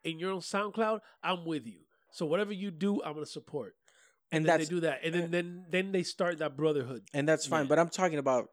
and 0.06 0.20
you're 0.20 0.32
on 0.32 0.42
SoundCloud. 0.42 1.00
I'm 1.24 1.44
with 1.44 1.66
you. 1.66 1.80
So 2.12 2.26
whatever 2.28 2.54
you 2.54 2.70
do, 2.72 3.02
I'm 3.04 3.14
gonna 3.16 3.26
support. 3.26 3.74
and 4.32 4.40
And 4.42 4.46
that's 4.50 4.70
they 4.70 4.76
do 4.76 4.80
that, 4.82 4.98
and 5.04 5.14
then 5.16 5.32
then 5.32 5.66
then 5.76 5.92
they 5.92 6.04
start 6.04 6.38
that 6.40 6.56
brotherhood. 6.56 7.02
and 7.16 7.28
that's 7.28 7.46
fine. 7.48 7.64
Yeah. 7.66 7.70
But 7.70 7.80
I'm 7.80 7.90
talking 7.90 8.20
about 8.20 8.50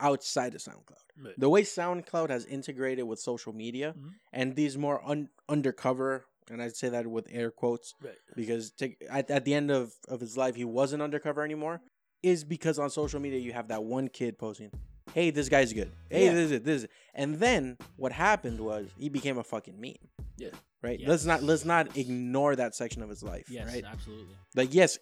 outside 0.00 0.54
of 0.54 0.60
SoundCloud. 0.60 1.04
Right. 1.24 1.34
The 1.38 1.48
way 1.54 1.62
SoundCloud 1.62 2.30
has 2.30 2.44
integrated 2.46 3.04
with 3.04 3.18
social 3.20 3.52
media 3.52 3.94
Mhm. 3.98 4.10
and 4.32 4.56
these 4.56 4.74
more 4.78 4.98
un- 5.12 5.28
undercover, 5.48 6.24
and 6.50 6.62
I'd 6.62 6.76
say 6.76 6.88
that 6.90 7.06
with 7.06 7.26
air 7.30 7.50
quotes, 7.50 7.94
Right. 8.00 8.18
because 8.34 8.72
at, 9.10 9.30
at 9.30 9.44
the 9.44 9.54
end 9.54 9.70
of, 9.70 9.92
of 10.08 10.20
his 10.20 10.36
life 10.36 10.54
he 10.56 10.64
wasn't 10.64 11.02
undercover 11.02 11.42
anymore 11.44 11.82
is 12.22 12.44
because 12.44 12.78
on 12.78 12.88
social 12.90 13.20
media 13.20 13.38
you 13.46 13.52
have 13.52 13.68
that 13.68 13.82
one 13.84 14.08
kid 14.08 14.38
posting 14.38 14.70
hey 15.14 15.30
this 15.30 15.48
guy's 15.48 15.72
good 15.72 15.90
hey 16.10 16.26
Yeah. 16.26 16.32
this 16.34 16.44
is 16.46 16.50
it 16.52 16.64
this 16.64 16.76
is 16.78 16.84
it. 16.84 16.90
and 17.14 17.34
then 17.38 17.76
what 17.96 18.12
happened 18.12 18.60
was 18.60 18.88
he 18.96 19.08
became 19.08 19.38
a 19.38 19.44
fucking 19.44 19.80
meme 19.80 19.94
Yeah. 20.38 20.48
right 20.82 20.98
Yes. 20.98 21.08
let's 21.08 21.24
not 21.24 21.42
let's 21.42 21.64
not 21.64 21.96
ignore 21.96 22.56
that 22.56 22.74
section 22.74 23.02
of 23.02 23.08
his 23.08 23.22
life 23.22 23.46
yes 23.50 23.66
right 23.72 23.84
absolutely 23.84 24.34
like 24.54 24.72
yes 24.74 24.98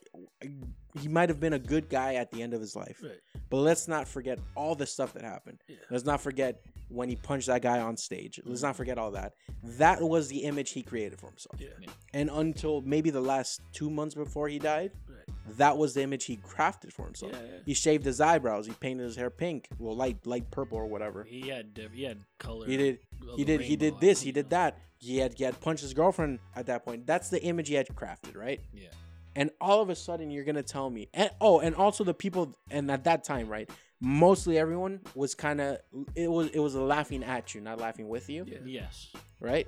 he 1.01 1.09
might 1.09 1.29
have 1.29 1.39
been 1.39 1.53
a 1.53 1.59
good 1.59 1.89
guy 1.89 2.15
at 2.15 2.31
the 2.33 2.43
end 2.43 2.53
of 2.55 2.61
his 2.61 2.75
life 2.75 2.99
Right. 3.03 3.21
but 3.49 3.59
let's 3.59 3.87
not 3.89 4.09
forget 4.09 4.39
all 4.57 4.75
the 4.75 4.87
stuff 4.87 5.13
that 5.15 5.23
happened 5.23 5.59
Yeah. 5.69 5.77
let's 5.91 6.05
not 6.05 6.21
forget 6.21 6.61
when 6.89 7.09
he 7.09 7.15
punched 7.17 7.47
that 7.47 7.63
guy 7.63 7.81
on 7.81 7.97
stage 7.97 8.41
let's 8.45 8.59
Mm-hmm. 8.61 8.67
not 8.69 8.77
forget 8.77 8.99
all 8.99 9.13
that 9.13 9.33
that 9.63 10.01
was 10.03 10.29
the 10.29 10.39
image 10.39 10.71
he 10.73 10.83
created 10.83 11.19
for 11.21 11.27
himself 11.29 11.57
Yeah. 11.59 11.69
and 12.13 12.31
until 12.33 12.81
maybe 12.81 13.11
the 13.11 13.21
last 13.21 13.61
two 13.73 13.91
months 13.91 14.15
before 14.15 14.49
he 14.49 14.59
died. 14.59 14.91
That 15.57 15.77
was 15.77 15.95
the 15.95 16.03
image 16.03 16.25
he 16.25 16.37
crafted 16.37 16.93
for 16.93 17.05
himself. 17.07 17.33
Yeah, 17.33 17.39
yeah. 17.43 17.59
He 17.67 17.75
shaved 17.75 18.05
his 18.05 18.21
eyebrows. 18.21 18.67
He 18.67 18.73
painted 18.73 19.05
his 19.05 19.17
hair 19.17 19.31
pink, 19.31 19.69
well, 19.79 19.97
light 19.97 20.27
light 20.27 20.51
purple 20.51 20.79
or 20.79 20.87
whatever. 20.87 21.25
he 21.25 21.49
had 21.49 21.75
diff- 21.75 21.93
he 21.93 22.05
had 22.05 22.19
color 22.39 22.67
He 22.67 22.77
did 22.77 22.99
he 23.37 23.45
the 23.45 23.45
did 23.45 23.61
he 23.63 23.77
did 23.77 24.01
this. 24.01 24.21
He 24.21 24.27
think, 24.27 24.35
did 24.35 24.51
that. 24.51 24.79
He 24.99 25.19
had 25.19 25.35
he 25.37 25.45
had 25.45 25.61
punched 25.61 25.83
his 25.83 25.95
girlfriend 25.95 26.39
at 26.55 26.67
that 26.67 26.85
point. 26.85 27.07
That's 27.07 27.31
the 27.31 27.43
image 27.43 27.69
he 27.69 27.75
had 27.75 27.89
crafted, 27.89 28.37
right? 28.37 28.61
yeah 28.73 28.89
And 29.35 29.51
all 29.61 29.81
of 29.81 29.89
a 29.91 29.95
sudden, 29.95 30.31
you're 30.31 30.45
gonna 30.45 30.63
tell 30.63 30.91
me, 30.91 31.09
and 31.15 31.31
oh, 31.41 31.61
and 31.61 31.75
also 31.75 32.05
the 32.05 32.15
people, 32.15 32.55
and 32.71 32.91
at 32.91 33.05
that 33.05 33.25
time, 33.25 33.49
right? 33.49 33.69
Mostly 34.03 34.59
everyone 34.59 35.01
was 35.15 35.35
kind 35.35 35.61
of 35.61 35.79
it 36.15 36.31
was 36.31 36.49
it 36.51 36.59
was 36.59 36.75
laughing 36.75 37.23
at 37.25 37.55
you, 37.55 37.61
not 37.61 37.79
laughing 37.79 38.09
with 38.09 38.29
you, 38.31 38.45
Yeah. 38.47 38.59
yes 38.65 39.09
right? 39.41 39.67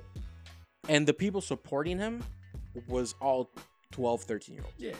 And 0.89 1.07
the 1.07 1.13
people 1.13 1.39
supporting 1.41 1.97
him 1.97 2.23
was 2.87 3.15
all 3.21 3.51
12, 3.91 4.23
13 4.23 4.55
year 4.55 4.63
olds. 4.65 4.75
Yeah. 4.77 4.93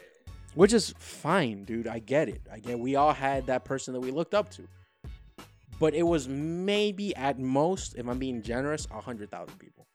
Which 0.56 0.74
is 0.74 0.94
fine, 0.98 1.64
dude. 1.64 1.88
I 1.88 2.00
get 2.00 2.30
it. 2.30 2.42
I 2.52 2.60
get 2.60 2.80
we 2.80 2.96
all 2.96 3.14
had 3.14 3.48
that 3.48 3.66
person 3.66 3.94
that 3.94 4.00
we 4.00 4.12
looked 4.12 4.34
up 4.34 4.52
to. 4.52 4.68
But 5.80 5.96
it 5.96 6.04
was 6.04 6.28
maybe 6.28 7.16
at 7.16 7.40
most, 7.40 7.96
if 7.98 8.08
I'm 8.08 8.20
being 8.20 8.42
generous, 8.42 8.88
a 8.92 9.02
hundred 9.02 9.32
thousand 9.32 9.58
people. 9.58 9.88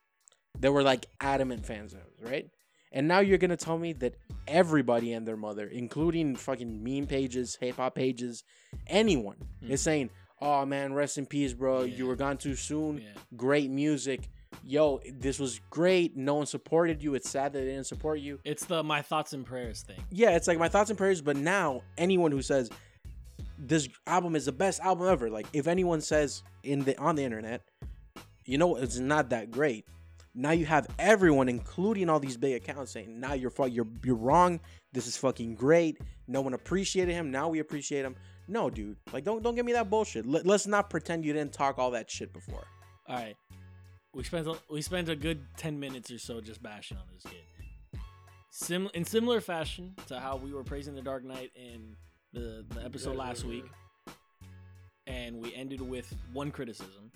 That 0.60 0.72
were 0.72 0.82
like 0.82 1.06
adamant 1.20 1.64
fans 1.64 1.94
of 1.94 2.00
his, 2.00 2.28
right? 2.28 2.50
And 2.90 3.06
now 3.06 3.20
you're 3.20 3.38
gonna 3.38 3.56
tell 3.56 3.78
me 3.78 3.92
that 3.94 4.16
everybody 4.48 5.12
and 5.12 5.26
their 5.26 5.36
mother, 5.36 5.66
including 5.66 6.34
fucking 6.34 6.82
meme 6.82 7.06
pages, 7.06 7.56
hip 7.60 7.76
hop 7.76 7.94
pages, 7.94 8.42
anyone, 8.86 9.36
hmm. 9.60 9.70
is 9.70 9.80
saying, 9.80 10.10
"Oh 10.40 10.66
man, 10.66 10.94
rest 10.94 11.18
in 11.18 11.26
peace, 11.26 11.52
bro. 11.52 11.82
Yeah. 11.82 11.94
You 11.94 12.06
were 12.06 12.16
gone 12.16 12.38
too 12.38 12.56
soon. 12.56 12.98
yeah 12.98 13.20
Great 13.36 13.70
music. 13.70 14.28
Yo, 14.64 15.00
this 15.14 15.38
was 15.38 15.60
great. 15.70 16.16
No 16.16 16.34
one 16.34 16.46
supported 16.46 17.02
you. 17.02 17.14
It's 17.14 17.28
sad 17.28 17.52
that 17.52 17.60
they 17.60 17.66
didn't 17.66 17.86
support 17.86 18.20
you." 18.20 18.38
it's 18.44 18.64
the 18.66 18.82
my 18.82 19.02
thoughts 19.02 19.32
and 19.32 19.44
prayers 19.44 19.82
thing 19.82 19.98
yeah, 20.10 20.30
it's 20.30 20.48
like 20.48 20.58
my 20.58 20.68
thoughts 20.68 20.90
and 20.90 20.98
prayers. 20.98 21.20
But 21.20 21.36
now, 21.36 21.82
anyone 21.96 22.32
who 22.32 22.42
says 22.42 22.70
this 23.58 23.88
album 24.06 24.36
is 24.36 24.46
the 24.46 24.52
best 24.52 24.80
album 24.80 25.08
ever, 25.08 25.30
like 25.30 25.46
if 25.52 25.66
anyone 25.66 26.00
says 26.00 26.42
in 26.62 26.84
the 26.84 26.98
on 26.98 27.16
the 27.16 27.22
internet, 27.22 27.62
you 28.44 28.58
know, 28.58 28.76
it's 28.76 28.98
not 28.98 29.30
that 29.30 29.50
great. 29.50 29.86
Now 30.34 30.52
you 30.52 30.66
have 30.66 30.86
everyone, 30.98 31.48
including 31.48 32.08
all 32.08 32.20
these 32.20 32.36
big 32.36 32.54
accounts, 32.54 32.92
saying, 32.92 33.18
"Now 33.18 33.32
you're 33.34 33.52
you're 33.68 33.88
you're 34.04 34.16
wrong. 34.16 34.60
This 34.92 35.06
is 35.06 35.16
fucking 35.16 35.54
great. 35.54 35.98
No 36.26 36.40
one 36.40 36.54
appreciated 36.54 37.12
him. 37.12 37.30
Now 37.30 37.48
we 37.48 37.58
appreciate 37.58 38.04
him." 38.04 38.14
No, 38.46 38.70
dude. 38.70 38.96
Like, 39.12 39.24
don't 39.24 39.42
don't 39.42 39.54
give 39.54 39.66
me 39.66 39.72
that 39.72 39.90
bullshit. 39.90 40.24
Let, 40.26 40.46
let's 40.46 40.66
not 40.66 40.90
pretend 40.90 41.24
you 41.24 41.32
didn't 41.32 41.52
talk 41.52 41.78
all 41.78 41.90
that 41.90 42.10
shit 42.10 42.32
before. 42.32 42.64
all 43.08 43.16
right 43.16 43.36
we 44.14 44.24
spent 44.24 44.46
a, 44.46 44.56
we 44.70 44.82
spent 44.82 45.08
a 45.08 45.16
good 45.16 45.40
10 45.56 45.78
minutes 45.78 46.10
or 46.10 46.18
so 46.18 46.40
just 46.40 46.62
bashing 46.62 46.96
on 46.96 47.04
this 47.12 47.22
kid. 47.24 48.00
Sim- 48.50 48.90
in 48.94 49.04
similar 49.04 49.40
fashion 49.40 49.94
to 50.06 50.18
how 50.18 50.36
we 50.36 50.52
were 50.52 50.64
praising 50.64 50.94
the 50.94 51.02
dark 51.02 51.24
knight 51.24 51.52
in 51.54 51.94
the, 52.32 52.64
the 52.74 52.84
episode 52.84 53.16
last 53.16 53.44
week 53.44 53.64
and 55.06 55.36
we 55.38 55.54
ended 55.54 55.80
with 55.80 56.12
one 56.32 56.50
criticism. 56.50 57.10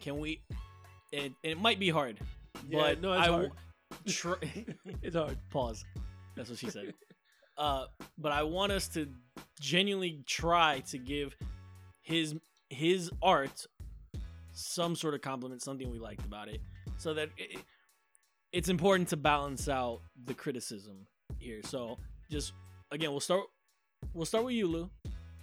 Can 0.00 0.18
we 0.18 0.40
it, 1.12 1.32
it 1.42 1.60
might 1.60 1.78
be 1.78 1.90
hard 1.90 2.18
Yeah, 2.68 2.80
but 2.80 3.00
no, 3.02 3.12
it's 3.12 3.28
I 3.28 3.30
hard. 3.30 3.52
tr- 4.06 4.32
It's 5.02 5.16
hard. 5.16 5.38
pause. 5.50 5.84
That's 6.36 6.48
what 6.50 6.58
she 6.58 6.70
said. 6.70 6.94
Uh 7.56 7.84
but 8.18 8.32
i 8.32 8.42
want 8.42 8.72
us 8.72 8.88
to 8.88 9.06
genuinely 9.60 10.24
try 10.26 10.80
to 10.88 10.98
give 10.98 11.36
his 12.02 12.34
his 12.68 13.12
art 13.22 13.66
some 14.54 14.96
sort 14.96 15.14
of 15.14 15.20
compliment 15.20 15.60
something 15.62 15.90
we 15.90 15.98
liked 15.98 16.24
about 16.24 16.48
it. 16.48 16.60
So 16.96 17.12
that 17.14 17.28
it, 17.36 17.58
it's 18.52 18.68
important 18.68 19.08
to 19.10 19.16
balance 19.16 19.68
out 19.68 20.00
the 20.24 20.34
criticism 20.34 21.06
here. 21.38 21.60
So 21.64 21.98
just 22.30 22.52
again 22.90 23.10
we'll 23.10 23.20
start 23.20 23.42
we'll 24.14 24.26
start 24.26 24.44
with 24.44 24.54
you 24.54 24.66
lou. 24.66 24.90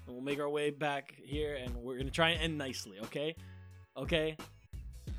And 0.08 0.16
we'll 0.16 0.22
make 0.24 0.40
our 0.40 0.50
way 0.50 0.72
back 0.72 1.14
here 1.24 1.56
and 1.56 1.76
we're 1.76 1.98
gonna 1.98 2.10
try 2.10 2.30
and 2.32 2.42
end 2.42 2.58
nicely 2.58 2.98
okay? 3.04 3.36
Okay? 3.98 4.36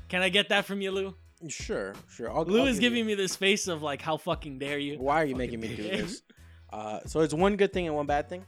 Can 0.09 0.21
i 0.21 0.29
get 0.29 0.49
that 0.49 0.65
from 0.65 0.81
you 0.81 0.91
lou? 0.91 1.15
Sure, 1.49 1.93
sure. 2.09 2.31
I'll, 2.31 2.45
lou 2.45 2.61
I'll 2.61 2.67
is 2.67 2.79
give 2.79 2.93
you- 2.93 2.99
giving 2.99 3.05
me 3.07 3.15
this 3.15 3.35
face 3.35 3.67
of 3.67 3.81
like 3.81 4.01
how 4.01 4.17
fucking 4.17 4.59
dare 4.59 4.79
you? 4.79 4.97
Why 4.97 5.21
are 5.21 5.25
you 5.25 5.35
Fucking 5.35 5.59
making 5.59 5.59
me 5.59 5.75
do 5.75 5.83
this? 5.83 6.21
Uh, 6.71 6.99
so 7.05 7.19
it's 7.19 7.35
one 7.35 7.55
good 7.55 7.71
thing 7.71 7.85
and 7.85 7.95
one 7.95 8.07
bad 8.07 8.27
thing. 8.27 8.43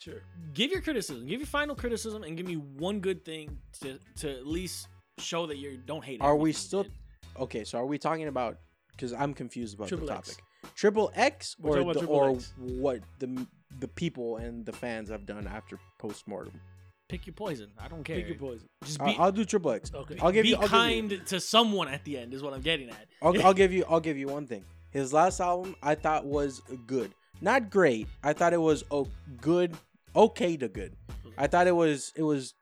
Sure. 0.00 0.22
give 0.54 0.70
your 0.70 0.80
criticism 0.80 1.26
give 1.26 1.40
your 1.40 1.46
final 1.46 1.74
criticism 1.76 2.22
and 2.22 2.36
give 2.36 2.46
me 2.46 2.54
one 2.54 3.00
good 3.00 3.22
thing 3.24 3.58
to 3.82 3.98
to 4.16 4.30
at 4.30 4.46
least 4.46 4.88
show 5.18 5.46
that 5.46 5.58
you 5.58 5.76
don't 5.84 6.02
hate 6.04 6.14
it. 6.14 6.22
Are 6.22 6.36
we 6.36 6.52
still- 6.52 6.86
Okay, 7.38 7.64
so 7.64 7.78
are 7.78 7.84
we 7.86 7.98
talking 7.98 8.26
about? 8.26 8.56
Because 8.92 9.12
I'm 9.12 9.34
confused 9.34 9.74
about 9.76 9.88
Triple 9.88 10.06
the 10.06 10.14
X. 10.14 10.30
topic. 10.36 10.44
Triple 10.74 11.12
X 11.14 11.54
or 11.62 11.84
the, 11.84 11.92
Triple 11.92 12.14
or 12.14 12.30
X. 12.30 12.52
what 12.58 13.00
the 13.18 13.46
the 13.78 13.88
people 13.88 14.38
and 14.38 14.64
the 14.66 14.72
fans 14.72 15.08
have 15.10 15.26
done 15.26 15.46
after 15.46 15.78
postmortem. 15.98 16.60
pick 17.08 17.26
your 17.26 17.34
poison 17.34 17.68
i 17.78 17.86
don't 17.88 18.04
care 18.04 18.16
Pick 18.16 18.28
your 18.28 18.36
poison. 18.36 18.66
just 18.84 18.98
be, 19.04 19.16
I'll 19.18 19.32
do 19.32 19.44
Triple 19.44 19.70
X. 19.72 19.92
Okay. 19.94 20.16
I'll 20.22 20.32
give 20.32 20.42
be 20.44 20.50
you. 20.50 20.56
I'll 20.56 20.68
kind 20.68 21.08
Give 21.10 21.18
you, 21.20 21.24
to 21.26 21.40
someone 21.40 21.88
at 21.88 22.04
the 22.04 22.16
end 22.18 22.32
is 22.34 22.42
what 22.42 22.52
i'm 22.54 22.62
getting 22.62 22.88
at 22.88 23.06
I'll, 23.22 23.40
I'll 23.46 23.54
give 23.54 23.72
you. 23.72 23.84
I'll 23.88 24.00
give 24.00 24.16
you 24.16 24.28
one 24.28 24.46
thing. 24.46 24.64
His 24.90 25.12
last 25.12 25.40
album 25.40 25.76
I 25.82 25.94
thought 25.94 26.24
was 26.24 26.62
good, 26.86 27.12
not 27.40 27.70
great. 27.70 28.06
I 28.24 28.32
thought 28.32 28.52
it 28.52 28.60
was 28.60 28.82
a 28.90 29.04
good 29.40 29.76
okay 30.14 30.56
to 30.56 30.68
good. 30.68 30.96
I 31.36 31.46
thought 31.46 31.66
it 31.66 31.76
was 31.76 32.12
it 32.16 32.22
was 32.22 32.54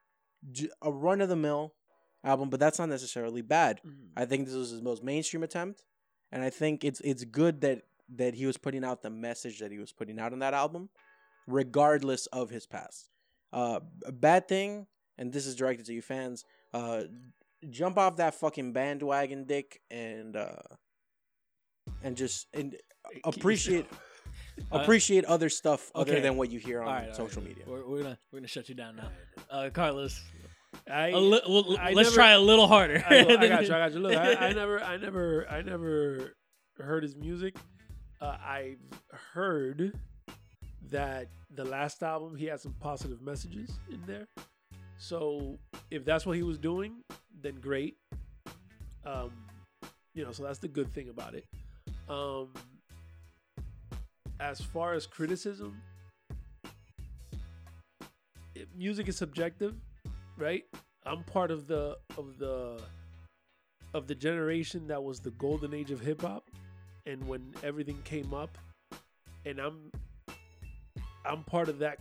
a 0.82 0.90
run 0.90 1.20
of 1.20 1.28
the 1.28 1.36
mill 1.36 1.74
album, 2.24 2.50
but 2.50 2.60
that's 2.60 2.78
not 2.78 2.88
necessarily 2.88 3.42
bad. 3.42 3.80
Mhm. 3.84 4.10
I 4.16 4.24
think 4.24 4.46
this 4.46 4.54
was 4.54 4.70
his 4.70 4.82
most 4.82 5.02
mainstream 5.02 5.42
attempt, 5.42 5.82
and 6.30 6.42
I 6.42 6.50
think 6.50 6.84
it's 6.84 7.00
it's 7.00 7.24
good 7.24 7.60
that 7.62 7.82
that 8.16 8.34
he 8.34 8.46
was 8.46 8.56
putting 8.56 8.84
out 8.84 9.02
the 9.02 9.10
message 9.10 9.58
that 9.60 9.70
he 9.70 9.78
was 9.78 9.92
putting 9.92 10.18
out 10.18 10.32
on 10.32 10.38
that 10.38 10.54
album, 10.54 10.88
regardless 11.46 12.26
of 12.26 12.50
his 12.50 12.66
past. 12.66 13.10
Uh, 13.52 13.80
a 14.04 14.12
bad 14.12 14.48
thing, 14.48 14.86
and 15.16 15.32
this 15.32 15.46
is 15.46 15.56
directed 15.56 15.86
to 15.86 15.92
you 15.92 16.02
fans. 16.02 16.44
Uh, 16.72 17.04
jump 17.70 17.98
off 17.98 18.16
that 18.16 18.34
fucking 18.34 18.72
bandwagon, 18.72 19.44
dick, 19.44 19.80
and 19.90 20.36
uh, 20.36 20.56
and 22.02 22.16
just 22.16 22.46
and 22.54 22.76
appreciate 23.24 23.86
appreciate 24.72 25.24
other 25.24 25.48
stuff 25.48 25.90
other 25.94 26.12
okay. 26.12 26.20
than 26.20 26.36
what 26.36 26.50
you 26.50 26.58
hear 26.58 26.82
on 26.82 26.88
All 26.88 26.94
right, 26.94 27.08
all 27.08 27.14
social 27.14 27.42
right. 27.42 27.48
media. 27.50 27.64
We're, 27.66 27.86
we're 27.86 28.02
gonna 28.02 28.18
we're 28.32 28.38
gonna 28.40 28.48
shut 28.48 28.68
you 28.68 28.74
down 28.74 28.96
now, 28.96 29.08
uh, 29.50 29.70
Carlos. 29.72 30.20
I, 30.90 31.08
A 31.08 31.16
li- 31.18 31.40
well, 31.48 31.76
I 31.78 31.92
let's 31.92 32.08
never- 32.08 32.14
try 32.14 32.30
a 32.32 32.40
little 32.40 32.66
harder. 32.66 33.02
I, 33.08 33.20
I 33.20 33.24
got 33.24 33.40
you. 33.66 33.74
I 33.74 33.78
got 33.78 33.92
you. 33.92 34.00
Look, 34.00 34.14
I, 34.16 34.34
I 34.34 34.52
never, 34.62 34.82
I 34.82 34.96
never, 34.98 35.46
I 35.48 35.62
never 35.62 36.34
heard 36.78 37.02
his 37.02 37.16
music. 37.16 37.56
Uh, 38.20 38.36
I've 38.44 38.78
heard 39.32 39.98
that 40.90 41.28
the 41.54 41.64
last 41.64 42.02
album 42.02 42.36
he 42.36 42.46
had 42.46 42.60
some 42.60 42.74
positive 42.80 43.22
messages 43.22 43.78
in 43.90 44.02
there. 44.06 44.26
So 44.98 45.58
if 45.90 46.04
that's 46.04 46.26
what 46.26 46.36
he 46.36 46.42
was 46.42 46.58
doing, 46.58 46.96
then 47.40 47.54
great. 47.60 47.96
Um, 49.06 49.30
you 50.14 50.24
know, 50.24 50.32
so 50.32 50.42
that's 50.42 50.58
the 50.58 50.68
good 50.68 50.92
thing 50.92 51.08
about 51.08 51.34
it. 51.34 51.46
Um, 52.08 52.48
as 54.40 54.60
far 54.60 54.94
as 54.94 55.06
criticism, 55.06 55.80
it, 58.54 58.68
music 58.76 59.08
is 59.08 59.16
subjective, 59.16 59.74
right? 60.36 60.64
I'm 61.06 61.22
part 61.24 61.50
of 61.50 61.66
the 61.66 61.96
of 62.16 62.38
the 62.38 62.80
of 63.94 64.06
the 64.06 64.14
generation 64.14 64.86
that 64.88 65.02
was 65.02 65.20
the 65.20 65.30
golden 65.32 65.72
age 65.74 65.90
of 65.90 66.00
hip 66.00 66.22
hop, 66.22 66.50
and 67.06 67.26
when 67.26 67.54
everything 67.62 67.98
came 68.04 68.34
up, 68.34 68.56
and 69.46 69.58
I'm 69.58 69.90
I'm 71.24 71.44
part 71.44 71.68
of 71.68 71.78
that. 71.80 71.98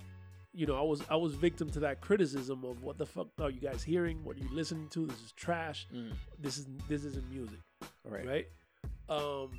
You 0.53 0.65
know, 0.65 0.75
I 0.75 0.81
was 0.81 1.01
I 1.09 1.15
was 1.15 1.35
victim 1.35 1.69
to 1.71 1.79
that 1.81 2.01
criticism 2.01 2.63
of 2.65 2.81
what 2.81 2.97
the 2.97 3.05
fuck 3.05 3.27
are 3.39 3.51
you 3.51 3.59
guys 3.61 3.83
hearing? 3.83 4.23
What 4.23 4.37
are 4.37 4.39
you 4.39 4.49
listening 4.51 4.87
to? 4.89 5.05
This 5.05 5.21
is 5.21 5.31
trash. 5.33 5.87
Mm. 5.93 6.13
This 6.39 6.57
is 6.57 6.65
this 6.89 7.03
isn't 7.05 7.29
music, 7.31 7.59
Right. 8.03 8.25
right? 8.25 8.47
Um, 9.07 9.51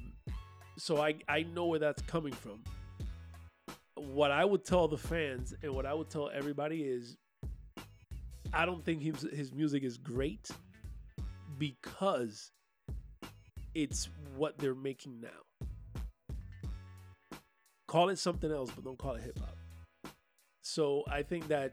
so 0.78 1.02
I 1.02 1.16
I 1.28 1.42
know 1.42 1.66
where 1.66 1.78
that's 1.78 2.02
coming 2.02 2.32
from. 2.32 2.62
What 3.94 4.30
I 4.30 4.44
would 4.44 4.64
tell 4.64 4.88
the 4.88 4.96
fans 4.96 5.54
and 5.62 5.74
what 5.74 5.84
I 5.84 5.92
would 5.92 6.08
tell 6.08 6.30
everybody 6.32 6.82
is, 6.82 7.16
I 8.52 8.64
don't 8.64 8.84
think 8.84 9.02
his 9.02 9.22
his 9.32 9.52
music 9.52 9.82
is 9.82 9.98
great 9.98 10.48
because 11.58 12.52
it's 13.74 14.08
what 14.36 14.58
they're 14.58 14.74
making 14.74 15.20
now. 15.20 15.28
Call 17.86 18.10
it 18.10 18.18
something 18.18 18.50
else, 18.50 18.70
but 18.70 18.84
don't 18.84 18.98
call 18.98 19.14
it 19.14 19.22
hip 19.22 19.38
hop. 19.38 19.56
So 20.62 21.02
I 21.10 21.22
think 21.22 21.48
that 21.48 21.72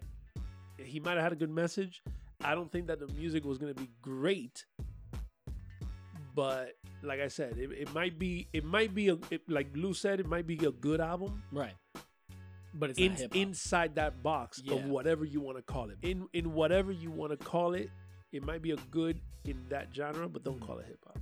he 0.77 0.99
might 0.99 1.13
have 1.13 1.23
had 1.23 1.31
a 1.33 1.35
good 1.35 1.49
message. 1.49 2.01
I 2.41 2.55
don't 2.55 2.71
think 2.71 2.87
that 2.87 2.99
the 2.99 3.07
music 3.07 3.43
was 3.43 3.57
going 3.57 3.73
to 3.73 3.79
be 3.79 3.89
great, 4.01 4.65
but 6.33 6.75
like 7.03 7.19
I 7.19 7.27
said, 7.27 7.57
it, 7.57 7.71
it 7.71 7.93
might 7.93 8.17
be 8.19 8.47
it 8.53 8.63
might 8.63 8.93
be 8.95 9.09
a 9.09 9.17
it, 9.29 9.41
like 9.49 9.67
Lou 9.75 9.93
said, 9.93 10.19
it 10.19 10.27
might 10.27 10.47
be 10.47 10.55
a 10.65 10.71
good 10.71 10.99
album 11.01 11.43
Right. 11.51 11.73
But 12.77 12.89
it's 12.89 12.99
in, 12.99 13.13
not 13.13 13.35
inside 13.35 13.95
that 13.95 14.21
box 14.21 14.61
Yeah. 14.63 14.75
of 14.75 14.85
whatever 14.85 15.23
you 15.23 15.39
want 15.39 15.57
to 15.57 15.63
call 15.63 15.89
it. 15.89 15.97
In 16.01 16.27
in 16.33 16.53
whatever 16.53 16.91
you 16.91 17.09
want 17.11 17.31
to 17.31 17.37
call 17.37 17.73
it, 17.73 17.89
it 18.31 18.43
might 18.43 18.61
be 18.61 18.71
a 18.71 18.77
good 18.91 19.19
in 19.45 19.63
that 19.69 19.89
genre, 19.95 20.27
but 20.27 20.43
don't 20.43 20.59
call 20.59 20.79
it 20.79 20.85
hip 20.87 20.99
hop. 21.05 21.19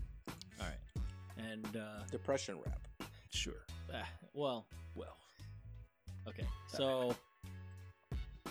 All 0.60 0.66
right. 0.68 1.06
And 1.38 1.66
uh, 1.78 2.04
Depression 2.12 2.58
rap. 2.66 2.88
Sure. 3.30 3.66
ah, 3.94 4.08
well, 4.34 4.66
Well, 4.96 5.18
okay. 6.28 6.46
So 6.70 7.16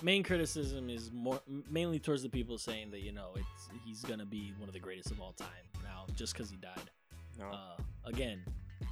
main 0.02 0.22
criticism 0.22 0.90
is 0.90 1.10
more 1.12 1.40
mainly 1.70 1.98
towards 1.98 2.22
the 2.22 2.28
people 2.28 2.58
saying 2.58 2.90
that 2.90 3.00
you 3.00 3.12
know 3.12 3.30
it's 3.36 3.68
he's 3.84 4.02
gonna 4.02 4.26
be 4.26 4.52
one 4.58 4.68
of 4.68 4.72
the 4.74 4.80
greatest 4.80 5.10
of 5.10 5.20
all 5.20 5.32
time 5.32 5.64
now 5.82 6.06
just 6.14 6.32
because 6.34 6.50
he 6.50 6.56
died. 6.56 6.90
No. 7.38 7.46
Uh, 7.46 7.82
again, 8.04 8.42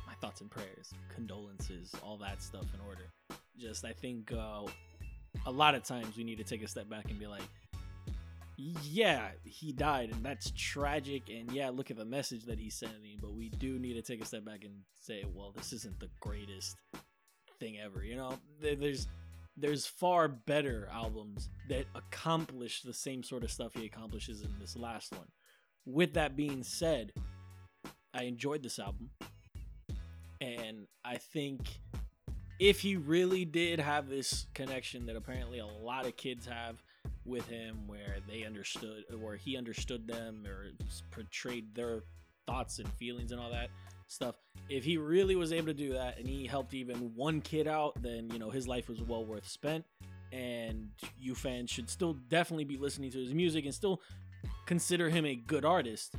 my 0.06 0.14
thoughts 0.20 0.40
and 0.40 0.50
prayers, 0.50 0.92
condolences, 1.14 1.92
all 2.02 2.16
that 2.18 2.42
stuff 2.42 2.66
in 2.74 2.80
order. 2.86 3.04
Just 3.58 3.84
I 3.84 3.92
think 3.92 4.32
uh, 4.32 4.62
a 5.46 5.50
lot 5.50 5.74
of 5.74 5.82
times 5.84 6.16
we 6.16 6.24
need 6.24 6.38
to 6.38 6.44
take 6.44 6.62
a 6.62 6.68
step 6.68 6.88
back 6.88 7.10
and 7.10 7.18
be 7.18 7.26
like, 7.26 7.42
yeah, 8.56 9.28
he 9.44 9.72
died, 9.72 10.10
and 10.10 10.22
that's 10.22 10.52
tragic. 10.56 11.30
And 11.30 11.50
yeah, 11.52 11.70
look 11.70 11.90
at 11.90 11.96
the 11.96 12.04
message 12.04 12.44
that 12.44 12.58
he's 12.58 12.74
sending. 12.74 13.18
But 13.20 13.34
we 13.34 13.48
do 13.48 13.78
need 13.78 13.94
to 13.94 14.02
take 14.02 14.22
a 14.22 14.26
step 14.26 14.44
back 14.44 14.64
and 14.64 14.74
say, 15.00 15.24
well, 15.34 15.52
this 15.56 15.72
isn't 15.72 15.98
the 15.98 16.10
greatest 16.20 16.76
thing 17.58 17.78
ever. 17.78 18.04
You 18.04 18.16
know, 18.16 18.38
there's 18.60 19.06
there's 19.56 19.86
far 19.86 20.28
better 20.28 20.88
albums 20.92 21.50
that 21.68 21.84
accomplish 21.94 22.82
the 22.82 22.94
same 22.94 23.22
sort 23.22 23.44
of 23.44 23.50
stuff 23.50 23.72
he 23.74 23.86
accomplishes 23.86 24.42
in 24.42 24.50
this 24.58 24.76
last 24.76 25.12
one. 25.12 25.28
With 25.84 26.14
that 26.14 26.36
being 26.36 26.62
said, 26.62 27.12
I 28.14 28.24
enjoyed 28.24 28.62
this 28.62 28.78
album. 28.78 29.10
And 30.40 30.86
I 31.04 31.16
think 31.16 31.60
if 32.58 32.80
he 32.80 32.96
really 32.96 33.44
did 33.44 33.80
have 33.80 34.08
this 34.08 34.46
connection 34.54 35.06
that 35.06 35.16
apparently 35.16 35.58
a 35.58 35.66
lot 35.66 36.06
of 36.06 36.16
kids 36.16 36.46
have 36.46 36.82
with 37.24 37.46
him, 37.48 37.86
where 37.86 38.16
they 38.28 38.44
understood, 38.44 39.04
or 39.22 39.36
he 39.36 39.56
understood 39.56 40.06
them, 40.06 40.44
or 40.46 40.70
portrayed 41.10 41.74
their 41.74 42.02
thoughts 42.46 42.78
and 42.78 42.88
feelings 42.94 43.32
and 43.32 43.40
all 43.40 43.50
that 43.50 43.68
stuff, 44.06 44.36
if 44.68 44.84
he 44.84 44.96
really 44.96 45.36
was 45.36 45.52
able 45.52 45.66
to 45.66 45.74
do 45.74 45.92
that 45.92 46.18
and 46.18 46.26
he 46.26 46.46
helped 46.46 46.74
even 46.74 47.14
one 47.14 47.40
kid 47.40 47.68
out, 47.68 48.00
then, 48.02 48.28
you 48.30 48.38
know, 48.38 48.50
his 48.50 48.66
life 48.66 48.88
was 48.88 49.00
well 49.02 49.24
worth 49.24 49.46
spent. 49.46 49.84
And 50.32 50.88
you 51.18 51.34
fans 51.34 51.70
should 51.70 51.90
still 51.90 52.14
definitely 52.28 52.64
be 52.64 52.76
listening 52.76 53.10
to 53.12 53.18
his 53.18 53.34
music 53.34 53.64
and 53.64 53.74
still 53.74 54.00
consider 54.66 55.08
him 55.08 55.26
a 55.26 55.34
good 55.34 55.64
artist. 55.64 56.14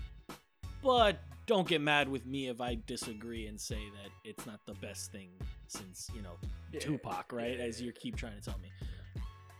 But 0.83 1.21
don't 1.51 1.67
get 1.67 1.81
mad 1.81 2.07
with 2.07 2.25
me 2.25 2.47
if 2.47 2.61
I 2.61 2.77
disagree 2.87 3.47
and 3.47 3.59
say 3.59 3.75
that 3.75 4.11
it's 4.23 4.45
not 4.45 4.61
the 4.65 4.73
best 4.75 5.11
thing 5.11 5.31
since, 5.67 6.09
you 6.15 6.21
know, 6.21 6.37
Tupac, 6.79 7.33
right? 7.33 7.59
As 7.59 7.81
you 7.81 7.91
keep 7.91 8.15
trying 8.15 8.39
to 8.39 8.41
tell 8.41 8.57
me. 8.59 8.69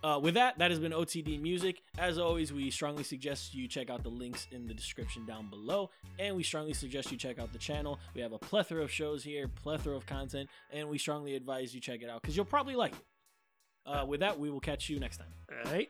Uh, 0.02 0.18
with 0.18 0.34
that, 0.36 0.58
that 0.58 0.72
has 0.72 0.80
been 0.80 0.94
OTD 0.94 1.42
Music. 1.42 1.82
As 1.98 2.18
always, 2.18 2.54
we 2.54 2.72
strongly 2.72 3.04
suggest 3.04 3.54
you 3.54 3.68
check 3.68 3.90
out 3.90 4.04
the 4.04 4.10
links 4.10 4.48
in 4.54 4.68
the 4.68 4.74
description 4.74 5.26
down 5.26 5.50
below, 5.50 5.90
and 6.18 6.34
we 6.34 6.44
strongly 6.44 6.74
suggest 6.74 7.12
you 7.12 7.18
check 7.18 7.40
out 7.40 7.52
the 7.52 7.60
channel. 7.60 8.00
We 8.16 8.22
have 8.22 8.32
a 8.32 8.40
plethora 8.40 8.84
of 8.84 8.90
shows 8.90 9.22
here, 9.22 9.50
plethora 9.50 9.98
of 9.98 10.06
content, 10.06 10.50
and 10.72 10.88
we 10.88 10.98
strongly 10.98 11.36
advise 11.36 11.76
you 11.76 11.82
check 11.82 12.02
it 12.02 12.10
out 12.10 12.22
because 12.22 12.38
you'll 12.38 12.46
probably 12.46 12.76
like 12.76 12.94
it. 12.94 13.06
Uh, 13.86 14.06
with 14.06 14.22
that, 14.22 14.40
we 14.40 14.50
will 14.50 14.62
catch 14.62 14.90
you 14.90 14.98
next 14.98 15.18
time. 15.18 15.34
All 15.66 15.72
right. 15.72 15.90